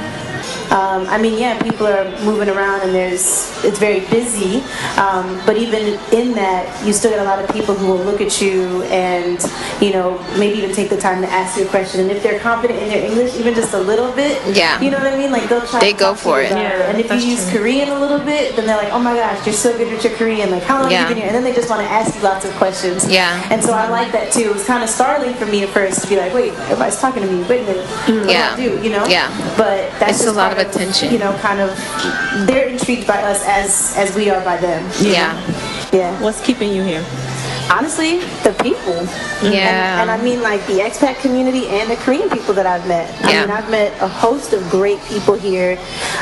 Um, 0.70 1.06
I 1.08 1.16
mean, 1.18 1.38
yeah, 1.38 1.60
people 1.62 1.86
are 1.86 2.04
moving 2.24 2.48
around 2.48 2.82
and 2.82 2.94
there's 2.94 3.48
it's 3.64 3.78
very 3.78 4.00
busy. 4.10 4.60
Um, 4.98 5.40
but 5.46 5.56
even 5.56 5.98
in 6.12 6.32
that, 6.34 6.68
you 6.86 6.92
still 6.92 7.10
get 7.10 7.20
a 7.20 7.24
lot 7.24 7.42
of 7.42 7.48
people 7.50 7.74
who 7.74 7.86
will 7.86 8.04
look 8.04 8.20
at 8.20 8.40
you 8.40 8.82
and 8.84 9.40
you 9.80 9.92
know 9.92 10.18
maybe 10.38 10.58
even 10.58 10.74
take 10.74 10.90
the 10.90 10.96
time 11.00 11.22
to 11.22 11.28
ask 11.28 11.58
you 11.58 11.64
a 11.64 11.68
question. 11.68 12.00
And 12.02 12.10
if 12.10 12.22
they're 12.22 12.40
confident 12.40 12.82
in 12.82 12.88
their 12.88 13.04
English, 13.04 13.36
even 13.36 13.54
just 13.54 13.72
a 13.74 13.80
little 13.80 14.12
bit, 14.12 14.40
Yeah. 14.54 14.80
you 14.80 14.90
know 14.90 14.98
what 14.98 15.06
I 15.12 15.16
mean. 15.16 15.32
Like 15.32 15.48
they'll 15.48 15.66
try. 15.66 15.80
They 15.80 15.92
to 15.92 15.98
go 15.98 16.10
talk 16.12 16.18
for 16.18 16.40
you 16.40 16.48
it. 16.48 16.50
Yeah, 16.52 16.90
and 16.90 16.98
if 17.00 17.10
you 17.10 17.16
use 17.18 17.48
true. 17.50 17.60
Korean 17.60 17.88
a 17.90 17.98
little 17.98 18.18
bit, 18.20 18.56
then 18.56 18.66
they're 18.66 18.76
like, 18.76 18.92
oh 18.92 18.98
my 18.98 19.14
gosh, 19.14 19.44
you're 19.46 19.54
so 19.54 19.76
good 19.76 19.92
at 19.92 20.04
your 20.04 20.12
Korean. 20.14 20.50
Like 20.50 20.62
how 20.64 20.82
long 20.82 20.90
Yeah. 20.90 20.98
have 21.00 21.08
you 21.08 21.14
been 21.14 21.22
here? 21.22 21.26
And 21.28 21.36
then 21.36 21.44
they 21.44 21.54
just 21.54 21.70
want 21.70 21.80
to 21.82 21.88
ask 21.88 22.14
you 22.16 22.22
lots 22.22 22.44
of 22.44 22.52
questions. 22.56 23.08
Yeah. 23.10 23.46
And 23.50 23.62
so 23.62 23.72
I 23.72 23.88
like 23.88 24.12
that 24.12 24.32
too. 24.32 24.50
It 24.50 24.52
was 24.54 24.64
kind 24.66 24.82
of 24.82 24.90
startling 24.90 25.34
for 25.34 25.46
me 25.46 25.62
at 25.62 25.70
first 25.70 26.02
to 26.02 26.08
be 26.08 26.16
like, 26.16 26.32
wait, 26.34 26.52
everybody's 26.68 26.98
talking 27.00 27.22
to 27.22 27.28
me. 27.30 27.42
Wait 27.48 27.62
a 27.62 27.66
minute. 27.72 27.86
What 27.86 28.06
do 28.06 28.30
I 28.32 28.56
do? 28.56 28.82
You 28.82 28.90
know. 28.90 29.06
Yeah. 29.06 29.28
But 29.56 29.90
that's 29.98 30.12
It's 30.12 30.20
a 30.22 30.24
just 30.24 30.36
lot 30.36 30.52
part 30.54 30.57
of 30.60 30.68
attention. 30.68 31.12
You 31.12 31.18
know, 31.18 31.36
kind 31.38 31.60
of 31.60 31.76
they're 32.46 32.68
intrigued 32.68 33.06
by 33.06 33.22
us 33.22 33.44
as 33.46 33.94
as 33.96 34.14
we 34.14 34.30
are 34.30 34.44
by 34.44 34.56
them. 34.56 34.88
Yeah. 35.00 35.34
Yeah. 35.92 36.20
What's 36.20 36.44
keeping 36.44 36.72
you 36.72 36.82
here? 36.82 37.04
Honestly, 37.70 38.18
the 38.42 38.54
people. 38.62 38.94
Yeah. 39.42 40.00
And, 40.00 40.02
and 40.02 40.10
I 40.10 40.22
mean 40.22 40.42
like 40.42 40.64
the 40.66 40.78
expat 40.80 41.20
community 41.20 41.66
and 41.68 41.90
the 41.90 41.96
Korean 41.96 42.28
people 42.30 42.54
that 42.54 42.66
I've 42.66 42.86
met. 42.88 43.08
I 43.24 43.30
Yeah. 43.30 43.40
mean 43.42 43.50
I've 43.50 43.70
met 43.70 43.92
a 44.00 44.08
host 44.08 44.52
of 44.52 44.68
great 44.70 45.00
people 45.04 45.34
here 45.34 45.78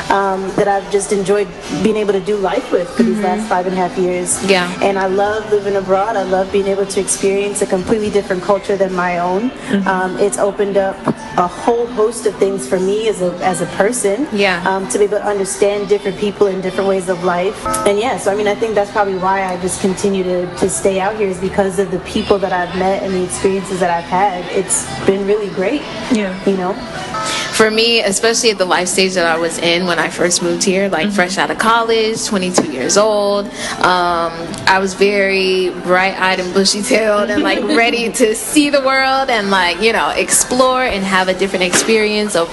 um, 0.09 0.41
that 0.55 0.67
I've 0.67 0.89
just 0.91 1.11
enjoyed 1.11 1.47
being 1.83 1.95
able 1.97 2.13
to 2.13 2.19
do 2.19 2.35
life 2.37 2.71
with 2.71 2.89
for 2.95 3.03
these 3.03 3.19
last 3.19 3.47
five 3.47 3.65
and 3.65 3.73
a 3.73 3.77
half 3.77 3.97
years. 3.97 4.37
Mm-hmm. 4.37 4.49
Yeah. 4.49 4.83
And 4.87 4.99
I 4.99 5.07
love 5.07 5.49
living 5.51 5.75
abroad. 5.77 6.15
I 6.15 6.23
love 6.23 6.51
being 6.51 6.67
able 6.67 6.85
to 6.85 6.99
experience 6.99 7.61
a 7.61 7.65
completely 7.65 8.09
different 8.09 8.43
culture 8.43 8.75
than 8.75 8.93
my 8.93 9.19
own. 9.19 9.49
Mm-hmm. 9.49 9.87
Um, 9.87 10.17
it's 10.19 10.37
opened 10.37 10.77
up 10.77 10.95
a 11.37 11.47
whole 11.47 11.85
host 11.87 12.25
of 12.25 12.35
things 12.35 12.67
for 12.67 12.79
me 12.79 13.07
as 13.07 13.21
a 13.21 13.31
as 13.43 13.61
a 13.61 13.67
person. 13.77 14.27
Yeah. 14.31 14.63
Um, 14.69 14.87
to 14.89 14.97
be 14.97 15.05
able 15.05 15.19
to 15.19 15.25
understand 15.25 15.87
different 15.87 16.17
people 16.17 16.47
and 16.47 16.61
different 16.61 16.89
ways 16.89 17.09
of 17.09 17.23
life. 17.23 17.57
And 17.87 17.97
yeah, 17.99 18.17
so 18.17 18.31
I 18.31 18.35
mean 18.35 18.47
I 18.47 18.55
think 18.55 18.75
that's 18.75 18.91
probably 18.91 19.17
why 19.17 19.43
I 19.45 19.59
just 19.61 19.81
continue 19.81 20.23
to, 20.23 20.55
to 20.57 20.69
stay 20.69 20.99
out 20.99 21.15
here 21.15 21.27
is 21.37 21.49
because 21.49 21.79
of 21.79 21.91
the 21.91 21.99
people 21.99 22.37
that 22.39 22.51
I've 22.51 22.77
met 22.77 23.03
and 23.03 23.13
the 23.13 23.23
experiences 23.23 23.79
that 23.79 23.89
I've 23.89 24.09
had. 24.09 24.45
It's 24.51 24.85
been 25.05 25.25
really 25.27 25.49
great. 25.49 25.81
Yeah. 26.11 26.33
You 26.45 26.57
know? 26.57 27.26
For 27.57 27.71
me, 27.71 28.01
especially 28.01 28.51
at 28.51 28.59
the 28.59 28.65
life 28.65 28.87
stage 28.87 29.15
that 29.15 29.25
I 29.25 29.39
was 29.39 29.57
in 29.57 29.87
when 29.87 29.97
I 29.97 30.09
first 30.09 30.43
moved 30.43 30.63
here, 30.63 30.89
like 30.89 31.11
fresh 31.11 31.39
out 31.39 31.49
of 31.49 31.57
college, 31.57 32.23
22 32.23 32.71
years 32.71 32.97
old, 32.97 33.47
um, 33.47 34.31
I 34.67 34.77
was 34.79 34.93
very 34.93 35.71
bright-eyed 35.81 36.39
and 36.39 36.53
bushy-tailed 36.53 37.31
and 37.31 37.41
like 37.41 37.63
ready 37.63 38.11
to 38.11 38.35
see 38.35 38.69
the 38.69 38.81
world 38.81 39.31
and 39.31 39.49
like 39.49 39.81
you 39.81 39.91
know 39.91 40.09
explore 40.09 40.83
and 40.83 41.03
have 41.03 41.29
a 41.29 41.33
different 41.33 41.63
experience 41.65 42.35
of 42.35 42.47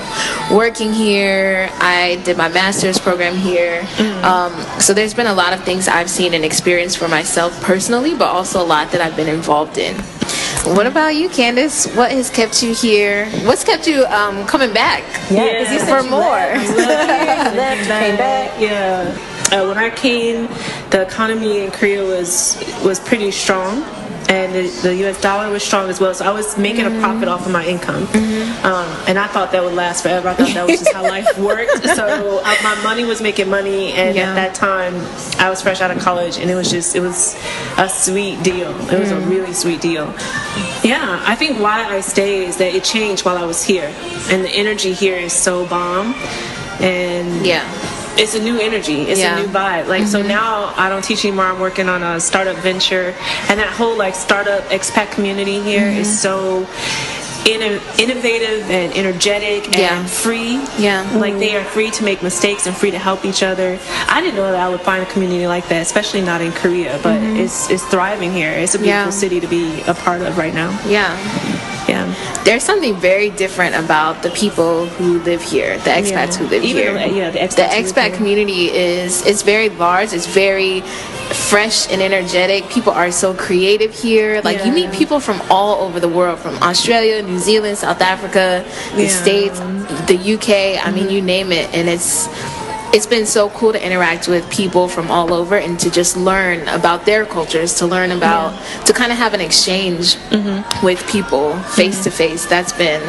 working 0.51 0.95
here. 0.95 1.69
I 1.81 2.23
did 2.25 2.39
my 2.39 2.49
master's 2.49 2.99
program 2.99 3.37
here, 3.37 3.87
um, 4.23 4.53
so 4.81 4.95
there's 4.95 5.13
been 5.13 5.27
a 5.27 5.35
lot 5.35 5.53
of 5.53 5.63
things 5.65 5.87
I've 5.87 6.09
seen 6.09 6.33
and 6.33 6.47
experienced 6.47 6.97
for 6.97 7.09
myself 7.09 7.53
personally, 7.63 8.15
but 8.15 8.29
also 8.29 8.63
a 8.63 8.65
lot 8.65 8.91
that 8.93 9.03
I've 9.03 9.17
been 9.17 9.29
involved 9.29 9.77
in. 9.77 10.03
What 10.65 10.87
about 10.87 11.15
you, 11.15 11.29
Candace? 11.29 11.87
What 11.95 12.11
has 12.11 12.31
kept 12.31 12.63
you 12.63 12.73
here? 12.75 13.27
What's 13.45 13.65
kept 13.65 13.87
you 13.87 14.05
um, 14.07 14.47
coming 14.47 14.73
back? 14.73 15.03
Yeah, 15.31 15.59
'cause 15.63 15.71
you 15.73 15.79
Yeah. 15.79 15.85
said 15.85 15.99
For 15.99 16.05
you 16.05 16.11
more. 16.11 16.23
left. 16.23 16.69
You 16.71 16.77
left, 16.77 17.81
you 17.83 17.87
came 17.89 18.17
back. 18.17 18.53
Yeah. 18.59 19.19
Uh, 19.53 19.69
when 19.69 19.77
I 19.79 19.91
came, 19.91 20.49
the 20.91 21.03
economy 21.03 21.61
in 21.65 21.71
Korea 21.71 22.03
was 22.03 22.57
was 22.83 22.99
pretty 22.99 23.31
strong, 23.31 23.83
and 24.29 24.55
the, 24.55 24.69
the 24.83 24.95
U.S. 24.97 25.21
dollar 25.21 25.51
was 25.51 25.63
strong 25.63 25.89
as 25.91 26.01
well. 26.01 26.15
So 26.15 26.25
I 26.25 26.31
was 26.31 26.57
making 26.57 26.87
a 26.87 26.91
profit 27.01 27.29
off 27.29 27.45
of 27.47 27.53
my 27.53 27.65
income, 27.67 28.05
um, 28.65 28.87
and 29.09 29.19
I 29.19 29.27
thought 29.29 29.53
that 29.53 29.63
would 29.63 29.75
last 29.75 30.03
forever. 30.03 30.29
I 30.29 30.35
thought 30.35 30.55
that 30.55 30.67
was 30.67 30.81
just 30.81 30.93
how 30.93 31.03
life 31.03 31.27
worked. 31.39 31.85
So 31.85 32.41
uh, 32.43 32.55
my 32.63 32.81
money 32.83 33.05
was 33.05 33.21
making 33.21 33.49
money, 33.51 33.93
and 33.93 34.15
Yeah. 34.17 34.31
at 34.31 34.35
that 34.35 34.55
time, 34.55 34.95
I 35.39 35.51
was 35.51 35.61
fresh 35.63 35.81
out 35.81 35.91
of 35.91 35.99
college, 35.99 36.39
and 36.39 36.51
it 36.51 36.55
was 36.55 36.71
just 36.71 36.95
it 36.97 37.01
was 37.01 37.35
a 37.79 37.89
sweet 37.89 38.43
deal. 38.43 38.71
It 38.91 38.99
was 38.99 39.11
a 39.11 39.21
really 39.21 39.53
sweet 39.53 39.81
deal. 39.81 40.07
Yeah, 40.83 41.23
I 41.27 41.35
think 41.35 41.61
why 41.61 41.85
I 41.85 42.01
stay 42.01 42.45
is 42.47 42.57
that 42.59 42.75
it 42.75 42.85
changed 42.85 43.25
while 43.25 43.37
I 43.39 43.45
was 43.45 43.63
here, 43.65 43.93
and 44.31 44.45
the 44.45 44.51
energy 44.51 44.93
here 44.93 45.17
is 45.17 45.33
so 45.33 45.67
bomb, 45.67 46.15
and 46.81 47.45
Yeah. 47.47 47.65
It's 48.17 48.35
a 48.35 48.43
new 48.43 48.59
energy. 48.59 49.03
It's 49.03 49.21
Yeah. 49.21 49.39
a 49.39 49.43
new 49.43 49.49
vibe. 49.49 49.87
Like 49.89 50.07
so 50.07 50.19
mm-hmm. 50.19 50.29
now, 50.29 50.73
I 50.77 50.89
don't 50.89 51.03
teach 51.03 51.25
anymore. 51.25 51.47
I'm 51.47 51.61
working 51.61 51.89
on 51.89 52.03
a 52.03 52.21
startup 52.21 52.57
venture, 52.57 53.15
and 53.49 53.59
that 53.61 53.71
whole 53.71 53.97
like 53.97 54.15
startup 54.15 54.63
expat 54.71 55.11
community 55.13 55.61
here 55.61 55.87
is 55.87 56.09
mm-hmm. 56.09 56.27
so 56.27 56.67
inno- 57.45 57.81
innovative 57.99 58.71
and 58.71 58.93
energetic 58.95 59.67
and 59.67 59.77
Yeah. 59.77 60.05
free. 60.07 60.61
Yeah. 60.79 61.05
like 61.15 61.39
they 61.39 61.57
are 61.57 61.65
free 61.65 61.91
to 61.91 62.05
make 62.05 62.23
mistakes 62.23 62.67
and 62.67 62.77
free 62.77 62.91
to 62.91 62.99
help 62.99 63.25
each 63.25 63.43
other. 63.43 63.79
I 64.09 64.21
didn't 64.21 64.37
know 64.37 64.51
that 64.51 64.61
I 64.61 64.69
would 64.69 64.81
find 64.81 65.03
a 65.03 65.07
community 65.07 65.47
like 65.47 65.69
that, 65.69 65.83
especially 65.83 66.23
not 66.23 66.41
in 66.41 66.53
Korea. 66.53 66.99
But 67.03 67.21
mm-hmm. 67.21 67.37
it's 67.37 67.71
it's 67.71 67.85
thriving 67.85 68.33
here. 68.33 68.51
It's 68.51 68.75
a 68.75 68.79
beautiful 68.79 69.13
Yeah. 69.13 69.23
city 69.25 69.41
to 69.41 69.47
be 69.47 69.83
a 69.87 69.95
part 69.95 70.23
of 70.23 70.39
right 70.39 70.55
now. 70.55 70.71
Yeah. 70.87 71.13
Yeah. 72.45 72.51
there's 72.53 72.63
something 72.63 72.95
very 72.97 73.31
different 73.31 73.75
about 73.75 74.23
the 74.23 74.31
people 74.31 74.87
who 74.87 75.19
live 75.21 75.43
here, 75.43 75.79
the 75.79 75.91
expats 75.91 76.13
Yeah. 76.13 76.37
who 76.39 76.45
live 76.49 76.65
Even 76.65 76.83
here. 76.83 77.09
the- 77.09 77.15
yeah, 77.15 77.31
the 77.31 77.39
expats 77.39 77.57
the 77.57 77.63
expat 77.63 78.15
community 78.15 78.71
is 78.71 79.25
it's 79.27 79.43
very 79.43 79.69
large. 79.71 80.13
It's 80.13 80.27
very 80.27 80.83
fresh 81.51 81.91
and 81.91 82.03
energetic. 82.03 82.69
People 82.69 82.93
are 82.93 83.11
so 83.11 83.33
creative 83.35 83.93
here. 83.95 84.41
Like 84.45 84.65
you 84.67 84.73
meet 84.73 84.93
people 84.93 85.21
from 85.21 85.41
all 85.51 85.83
over 85.85 85.99
the 85.99 86.09
world, 86.09 86.39
from 86.39 86.55
Australia, 86.63 87.23
New 87.23 87.39
Zealand, 87.39 87.79
South 87.79 88.01
Africa, 88.03 88.63
the 88.95 89.03
Yeah. 89.05 89.09
Mm-hmm. 89.09 89.23
States, 89.23 89.59
the 90.07 90.17
UK. 90.35 90.79
I 90.87 90.91
mean, 90.91 91.09
you 91.11 91.23
name 91.23 91.51
it, 91.51 91.69
and 91.73 91.89
it's 91.89 92.29
it's 92.95 93.07
been 93.07 93.27
so 93.27 93.51
cool 93.51 93.73
to 93.73 93.85
interact 93.85 94.29
with 94.29 94.49
people 94.53 94.87
from 94.87 95.11
all 95.11 95.35
over 95.35 95.57
and 95.57 95.81
to 95.81 95.91
just 95.91 96.17
learn 96.17 96.61
about 96.69 97.05
their 97.05 97.27
cultures, 97.27 97.75
to 97.75 97.87
learn 97.87 98.13
about, 98.13 98.55
to 98.87 98.93
kind 98.93 99.11
of 99.11 99.19
have 99.19 99.35
an 99.35 99.41
exchange 99.41 100.15
Mm-hmm. 100.35 100.85
with 100.85 101.05
people 101.09 101.57
face 101.77 102.03
to 102.05 102.11
face. 102.11 102.45
That's 102.47 102.73
been 102.73 103.03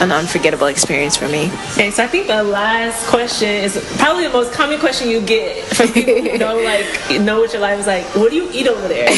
an 0.00 0.10
unforgettable 0.12 0.66
experience 0.66 1.16
for 1.16 1.28
me. 1.28 1.46
Okay, 1.72 1.90
so 1.90 2.02
I 2.04 2.06
think 2.08 2.26
the 2.26 2.42
last 2.42 3.06
question 3.08 3.48
is 3.48 3.76
probably 3.98 4.24
the 4.26 4.32
most 4.32 4.52
common 4.52 4.78
question 4.80 5.08
you 5.08 5.20
get 5.20 5.64
from 5.76 5.88
people 5.92 6.14
who 6.14 6.38
know, 6.38 6.56
like, 6.64 7.20
know 7.20 7.40
what 7.40 7.52
your 7.52 7.62
life 7.62 7.78
is 7.80 7.86
like. 7.86 8.04
What 8.16 8.30
do 8.30 8.36
you 8.36 8.48
eat 8.52 8.66
over 8.68 8.86
there? 8.88 9.08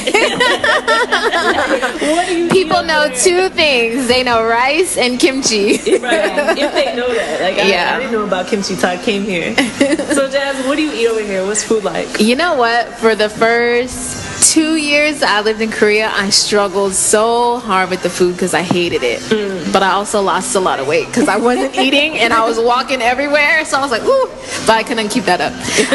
what 2.15 2.27
do 2.29 2.37
you? 2.39 2.49
People 2.51 2.83
know 2.83 3.09
there? 3.09 3.17
two 3.19 3.49
things. 3.51 4.09
They 4.09 4.23
know 4.23 4.45
rice 4.47 4.97
and 4.99 5.19
kimchi. 5.19 5.79
Right, 5.99 6.59
if 6.59 6.73
they 6.73 6.95
know 6.97 7.13
that. 7.15 7.41
Like, 7.41 7.57
I, 7.59 7.69
Yeah. 7.69 7.95
I 7.97 7.99
didn't 7.99 8.13
know 8.13 8.25
about 8.25 8.47
kimchi 8.49 8.75
until 8.75 8.91
I 8.91 8.97
came 9.03 9.23
here. 9.23 9.55
so, 10.15 10.31
Jazz, 10.31 10.65
what 10.67 10.77
do 10.77 10.83
you 10.83 10.93
eat 10.93 11.09
over 11.09 11.21
here? 11.21 11.45
What's 11.45 11.65
food 11.65 11.83
like? 11.83 12.21
You 12.21 12.37
know 12.37 12.55
what? 12.55 12.87
For 12.99 13.17
the 13.17 13.29
first 13.29 14.24
two 14.53 14.77
years 14.77 15.23
I 15.23 15.41
lived 15.41 15.61
in 15.61 15.71
Korea, 15.71 16.11
I 16.13 16.31
struggled 16.31 16.93
so 16.93 17.59
hard 17.59 17.91
with 17.91 18.03
the 18.03 18.11
food 18.11 18.33
because 18.35 18.53
I 18.53 18.63
hated 18.63 19.03
it. 19.03 19.73
But 19.73 19.83
I 19.83 19.93
also 19.93 20.21
lost 20.21 20.55
a 20.55 20.61
lot 20.61 20.81
of 20.81 20.87
weight 20.87 21.07
because 21.07 21.29
I 21.29 21.37
wasn't 21.37 21.75
eating 21.85 22.19
and 22.19 22.33
I 22.33 22.47
was 22.47 22.59
walking 22.59 23.01
everywhere. 23.01 23.65
So 23.65 23.79
I 23.79 23.81
was 23.81 23.91
like, 23.91 24.03
ooh, 24.03 24.29
but 24.67 24.71
I 24.71 24.83
couldn't 24.83 25.09
keep 25.09 25.25
that 25.25 25.41
up. 25.41 25.53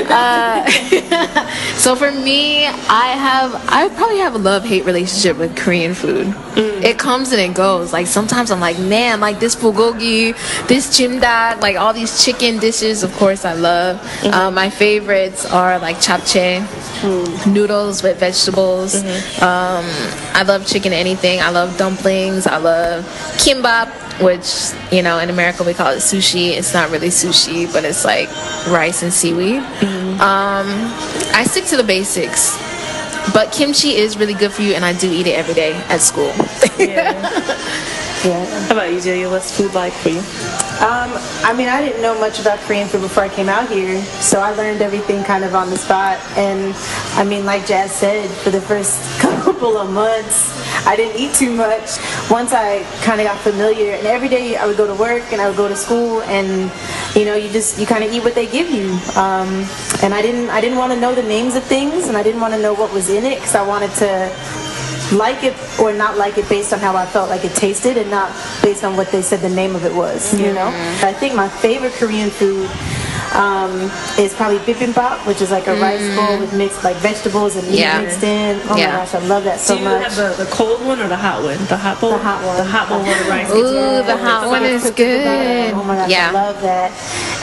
Uh, 0.09 0.65
so 1.77 1.95
for 1.95 2.11
me, 2.11 2.65
I 2.65 3.07
have, 3.27 3.53
I 3.69 3.87
probably 3.89 4.17
have 4.17 4.35
a 4.35 4.39
love 4.39 4.65
hate 4.65 4.85
relationship 4.85 5.37
with 5.37 5.55
Korean 5.55 5.93
food. 5.93 6.33
It 6.57 6.97
comes 6.97 7.31
and 7.31 7.39
it 7.39 7.55
goes. 7.55 7.93
Like 7.93 8.07
sometimes 8.07 8.51
I'm 8.51 8.59
like, 8.59 8.79
man, 8.79 9.19
like 9.19 9.39
this 9.39 9.55
bulgogi, 9.55 10.33
this 10.67 10.97
jimdak, 10.97 11.61
like 11.61 11.77
all 11.77 11.93
these 11.93 12.23
chicken 12.23 12.57
dishes. 12.57 13.03
Of 13.03 13.13
course, 13.13 13.45
I 13.45 13.53
love. 13.53 13.99
Uh, 14.23 14.49
my 14.51 14.69
favorites 14.69 15.45
are 15.45 15.77
like 15.79 15.97
japchae, 15.97 16.65
noodles 17.53 18.01
with 18.01 18.19
vegetables. 18.19 18.38
Um, 19.41 19.85
I 20.33 20.43
love 20.47 20.65
chicken 20.65 20.93
anything. 20.93 21.39
I 21.41 21.49
love 21.49 21.77
dumplings. 21.77 22.47
I 22.47 22.57
love 22.57 23.05
kimbap, 23.37 23.89
which 24.23 24.71
you 24.91 25.01
know 25.03 25.19
in 25.19 25.29
America 25.29 25.63
we 25.63 25.73
call 25.73 25.91
it 25.91 25.97
sushi. 25.97 26.51
It's 26.57 26.73
not 26.73 26.89
really 26.91 27.09
sushi, 27.09 27.71
but 27.71 27.83
it's 27.85 28.03
like 28.05 28.29
rice 28.67 29.03
and 29.03 29.11
seaweed. 29.13 29.61
Um, 30.19 30.67
I 31.33 31.45
stick 31.49 31.65
to 31.65 31.77
the 31.77 31.83
basics. 31.83 32.57
But 33.33 33.51
kimchi 33.51 33.95
is 33.95 34.17
really 34.17 34.33
good 34.33 34.51
for 34.51 34.63
you, 34.63 34.73
and 34.73 34.83
I 34.83 34.93
do 34.93 35.11
eat 35.11 35.27
it 35.27 35.35
every 35.37 35.53
day 35.53 35.73
at 35.89 36.01
school. 36.01 36.33
Yeah. 36.79 37.13
How 38.21 38.71
about 38.71 38.91
you, 38.91 38.99
Julia? 38.99 39.29
What's 39.29 39.55
food 39.55 39.73
like 39.73 39.93
for 39.93 40.09
you? 40.09 40.19
Um, 40.83 41.07
I 41.43 41.53
mean, 41.55 41.69
I 41.69 41.81
didn't 41.81 42.01
know 42.01 42.19
much 42.19 42.41
about 42.41 42.59
Korean 42.59 42.85
food 42.89 42.99
before 42.99 43.23
I 43.23 43.29
came 43.29 43.47
out 43.47 43.69
here, 43.69 44.01
so 44.19 44.41
I 44.41 44.51
learned 44.51 44.81
everything 44.81 45.23
kind 45.23 45.45
of 45.45 45.55
on 45.55 45.69
the 45.69 45.77
spot. 45.77 46.19
And 46.35 46.75
I 47.13 47.23
mean, 47.23 47.45
like 47.45 47.65
Jazz 47.65 47.93
said, 47.93 48.29
for 48.29 48.49
the 48.49 48.59
first 48.59 48.99
couple 49.21 49.77
of 49.77 49.89
months, 49.91 50.51
I 50.85 50.97
didn't 50.97 51.17
eat 51.17 51.33
too 51.33 51.55
much. 51.55 51.97
Once 52.29 52.51
I 52.51 52.83
kind 53.03 53.21
of 53.21 53.27
got 53.27 53.39
familiar, 53.39 53.93
and 53.93 54.05
every 54.05 54.27
day 54.27 54.57
I 54.57 54.67
would 54.67 54.75
go 54.75 54.85
to 54.85 54.95
work 54.95 55.31
and 55.31 55.41
I 55.41 55.47
would 55.47 55.57
go 55.57 55.69
to 55.69 55.75
school, 55.75 56.21
and 56.23 56.69
you 57.15 57.23
know, 57.23 57.35
you 57.35 57.49
just 57.49 57.79
you 57.79 57.85
kind 57.85 58.03
of 58.03 58.11
eat 58.11 58.23
what 58.23 58.35
they 58.35 58.47
give 58.47 58.69
you. 58.69 58.91
Um, 59.15 59.65
and 60.03 60.13
I 60.13 60.21
didn't 60.21 60.49
I 60.49 60.59
didn't 60.59 60.77
want 60.77 60.91
to 60.91 60.99
know 60.99 61.15
the 61.15 61.23
names 61.23 61.55
of 61.55 61.63
things, 61.63 62.09
and 62.09 62.17
I 62.17 62.23
didn't 62.23 62.41
want 62.41 62.53
to 62.53 62.61
know 62.61 62.73
what 62.73 62.93
was 62.93 63.09
in 63.09 63.23
it 63.23 63.35
because 63.35 63.55
I 63.55 63.65
wanted 63.65 63.91
to 64.03 64.27
like 65.11 65.43
it 65.43 65.55
or 65.79 65.93
not 65.93 66.17
like 66.17 66.37
it 66.37 66.47
based 66.49 66.73
on 66.73 66.79
how 66.79 66.95
I 66.95 67.05
felt 67.05 67.29
like 67.29 67.43
it 67.45 67.55
tasted 67.55 67.97
and 67.97 68.09
not 68.11 68.31
based 68.61 68.83
on 68.83 68.95
what 68.95 69.11
they 69.11 69.21
said 69.21 69.39
the 69.41 69.49
name 69.49 69.75
of 69.75 69.85
it 69.85 69.93
was, 69.93 70.33
you 70.39 70.53
know? 70.53 70.69
Mm-hmm. 70.71 71.05
I 71.05 71.13
think 71.13 71.35
my 71.35 71.49
favorite 71.49 71.93
Korean 71.93 72.29
food 72.29 72.69
um, 73.39 73.71
is 74.19 74.33
probably 74.35 74.59
bibimbap, 74.67 75.25
which 75.25 75.41
is 75.41 75.49
like 75.49 75.67
a 75.67 75.75
rice 75.79 76.03
bowl 76.15 76.37
with 76.39 76.53
mixed 76.53 76.83
like 76.83 76.97
vegetables 76.97 77.55
and 77.55 77.65
meat 77.69 77.79
Yeah. 77.79 78.01
mixed 78.01 78.21
in. 78.23 78.59
Oh 78.69 78.75
Yeah. 78.75 78.91
my 78.91 78.97
gosh, 78.99 79.15
I 79.15 79.19
love 79.27 79.43
that 79.45 79.59
so 79.59 79.75
much. 79.75 79.79
Do 79.79 79.83
you 79.83 79.89
much. 79.95 80.03
have 80.03 80.37
the, 80.37 80.43
the 80.43 80.49
cold 80.51 80.85
one 80.85 80.99
or 80.99 81.07
the 81.07 81.15
hot 81.15 81.41
one? 81.43 81.57
The 81.67 81.77
hot 81.77 81.99
bowl? 82.01 82.11
The 82.11 82.17
hot 82.19 82.43
one. 82.45 82.57
The 82.57 82.63
hot 82.65 82.89
bowl 82.89 82.99
with 82.99 83.23
the 83.23 83.29
rice. 83.29 83.49
Ooh, 83.51 84.03
the 84.05 84.17
hot 84.17 84.47
one 84.47 84.63
is 84.65 84.91
good. 84.91 85.73
Oh 85.73 85.83
my 85.83 85.95
gosh, 85.95 86.09
Yeah. 86.11 86.29
I 86.29 86.33
love 86.33 86.61
that. 86.61 86.91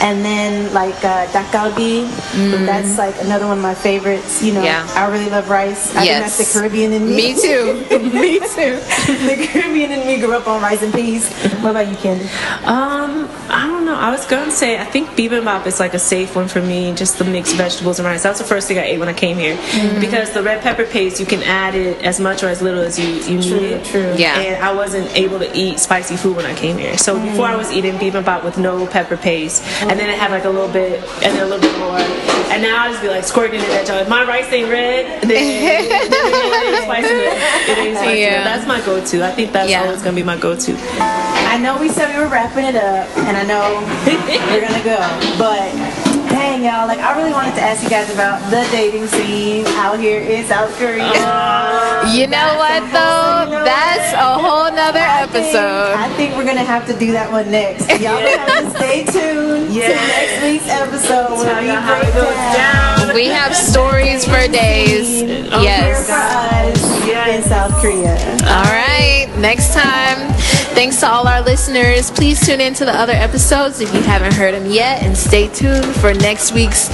And 0.01 0.23
then 0.23 0.71
like 0.73 0.95
uh, 1.03 1.25
dakgalbi, 1.33 2.05
that's 2.67 2.97
like 2.99 3.15
another 3.21 3.47
one 3.47 3.57
of 3.57 3.63
my 3.63 3.73
favorites. 3.73 4.43
You 4.43 4.53
know, 4.53 4.61
Mm. 4.61 4.65
Yeah. 4.65 4.87
I 4.95 5.07
really 5.11 5.29
love 5.29 5.49
rice. 5.49 5.95
I 5.95 6.03
Yes. 6.03 6.35
think 6.35 6.37
that's 6.37 6.53
the 6.53 6.59
Caribbean 6.59 6.93
in 6.93 7.05
me. 7.09 7.15
Me 7.15 7.41
too. 7.41 7.85
Me 8.13 8.39
too. 8.39 8.77
the 9.25 9.47
Caribbean 9.49 9.91
in 9.91 10.05
me 10.07 10.19
grew 10.19 10.33
up 10.35 10.47
on 10.47 10.61
rice 10.61 10.81
and 10.83 10.93
peas. 10.93 11.31
What 11.63 11.71
about 11.71 11.87
you, 11.87 11.95
Candy? 11.97 12.27
Um, 12.65 13.27
I 13.97 14.01
know. 14.01 14.07
I 14.07 14.11
was 14.11 14.25
gonna 14.25 14.51
say 14.51 14.79
I 14.79 14.85
think 14.85 15.09
bibimbap 15.09 15.65
is 15.65 15.79
like 15.79 15.93
a 15.93 15.99
safe 15.99 16.35
one 16.35 16.47
for 16.47 16.61
me. 16.61 16.93
Just 16.93 17.17
the 17.17 17.25
mixed 17.25 17.55
vegetables 17.55 17.99
and 17.99 18.05
rice. 18.05 18.23
That's 18.23 18.39
the 18.39 18.45
first 18.45 18.67
thing 18.67 18.77
I 18.77 18.83
ate 18.83 18.99
when 18.99 19.09
I 19.09 19.13
came 19.13 19.37
here 19.37 19.55
mm-hmm. 19.55 19.99
because 19.99 20.31
the 20.33 20.43
red 20.43 20.61
pepper 20.61 20.85
paste 20.85 21.19
you 21.19 21.25
can 21.25 21.43
add 21.43 21.75
it 21.75 22.01
as 22.03 22.19
much 22.19 22.43
or 22.43 22.47
as 22.47 22.61
little 22.61 22.81
as 22.81 22.97
you 22.97 23.07
you 23.07 23.39
need 23.39 23.63
it. 23.63 23.85
true. 23.85 24.13
Yeah. 24.17 24.39
And 24.39 24.63
I 24.63 24.73
wasn't 24.73 25.15
able 25.15 25.39
to 25.39 25.57
eat 25.57 25.79
spicy 25.79 26.15
food 26.15 26.35
when 26.35 26.45
I 26.45 26.55
came 26.55 26.77
here. 26.77 26.97
So 26.97 27.15
mm-hmm. 27.15 27.27
before 27.27 27.47
I 27.47 27.55
was 27.55 27.71
eating 27.71 27.95
bibimbap 27.95 28.43
with 28.43 28.57
no 28.57 28.87
pepper 28.87 29.17
paste, 29.17 29.63
and 29.81 29.99
then 29.99 30.09
it 30.09 30.17
had 30.17 30.31
like 30.31 30.45
a 30.45 30.49
little 30.49 30.71
bit 30.71 31.03
and 31.23 31.35
then 31.35 31.43
a 31.43 31.45
little 31.45 31.61
bit 31.61 31.77
more. 31.79 31.97
And 32.51 32.61
now 32.61 32.83
I 32.83 32.89
just 32.89 33.01
be 33.01 33.09
like 33.09 33.23
squirting 33.23 33.59
it 33.59 33.69
at 33.69 33.87
y'all. 33.87 33.97
If 33.97 34.09
my 34.09 34.23
rice 34.23 34.51
ain't 34.51 34.69
red, 34.69 35.21
then, 35.21 35.29
then 35.29 35.83
it 35.83 36.73
ain't 36.73 36.83
spicy. 36.83 37.07
It 37.71 37.77
ain't 37.77 37.97
spicy 37.97 38.19
Yeah. 38.19 38.43
That's 38.43 38.67
my 38.67 38.81
go-to. 38.85 39.25
I 39.25 39.31
think 39.31 39.51
that's 39.51 39.69
Yeah. 39.69 39.83
always 39.83 40.01
gonna 40.01 40.15
be 40.15 40.23
my 40.23 40.37
go-to. 40.37 40.75
I 40.99 41.57
know 41.57 41.77
we 41.79 41.89
said 41.89 42.15
we 42.15 42.21
were 42.21 42.29
wrapping 42.29 42.65
it 42.65 42.75
up, 42.75 43.07
and 43.17 43.35
I 43.35 43.43
know 43.43 43.79
we're 44.51 44.61
gonna 44.61 44.83
go, 44.83 44.97
but 45.37 45.71
dang 46.29 46.63
y'all, 46.63 46.87
like 46.87 46.99
I 46.99 47.15
really 47.17 47.31
wanted 47.31 47.55
to 47.55 47.61
ask 47.61 47.83
you 47.83 47.89
guys 47.89 48.13
about 48.13 48.39
the 48.51 48.61
dating 48.71 49.07
scene 49.07 49.65
out 49.79 49.99
here 49.99 50.21
in 50.21 50.45
South 50.45 50.71
Korea. 50.77 51.07
You 52.13 52.27
know 52.27 52.55
what 52.57 52.83
though? 52.93 53.45
You 53.47 53.57
know 53.57 53.63
That's 53.65 54.13
what? 54.13 54.21
a 54.21 54.41
whole 54.41 54.71
nother 54.71 54.99
I 55.01 55.25
think- 55.27 55.47
episode. 55.47 55.93
I 55.95 56.09
think 56.15 56.35
we're 56.35 56.45
gonna 56.45 56.63
have 56.63 56.85
to 56.87 56.93
do 56.97 57.11
that 57.13 57.31
one 57.31 57.49
next. 57.51 57.87
Y'all 58.01 58.19
gonna 58.19 58.37
have 58.37 58.71
to 58.73 58.77
stay 58.77 59.03
tuned 59.05 59.73
Yeah. 59.73 59.87
to 59.89 59.95
next 59.95 60.43
week's 60.43 60.69
episode 60.69 61.37
where 61.37 61.61
we 61.61 61.67
how 61.69 61.99
break 61.99 62.07
it 62.07 62.13
goes 62.13 62.35
down. 62.55 62.85
We 63.17 63.27
have 63.27 63.55
stories 63.55 64.25
for 64.25 64.47
days. 64.47 65.21
here 65.21 65.45
for 65.49 65.61
Yes. 65.63 66.09
us 66.09 67.07
in 67.33 67.41
South 67.43 67.73
Korea. 67.81 68.13
All 68.45 68.63
right. 68.69 69.27
Next 69.39 69.73
time. 69.73 70.27
Thanks 70.77 70.99
to 70.99 71.11
all 71.11 71.27
our 71.27 71.41
listeners. 71.41 72.11
Please 72.11 72.39
tune 72.45 72.61
in 72.61 72.75
to 72.75 72.85
the 72.85 72.93
other 72.93 73.13
episodes 73.13 73.81
if 73.81 73.91
you 73.95 74.01
haven't 74.01 74.35
heard 74.35 74.53
them 74.53 74.69
yet, 74.69 75.01
and 75.01 75.17
stay 75.17 75.47
tuned 75.47 75.83
for 75.95 76.13
next 76.13 76.51
week's 76.51 76.87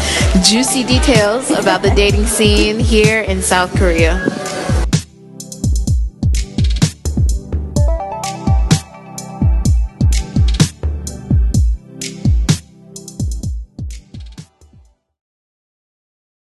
juicy 0.50 0.86
details 0.86 1.52
about 1.52 1.82
the 1.82 1.90
dating 1.90 2.26
scene 2.26 2.80
here 2.80 3.24
in 3.24 3.42
South 3.42 3.76
Korea. 3.76 4.24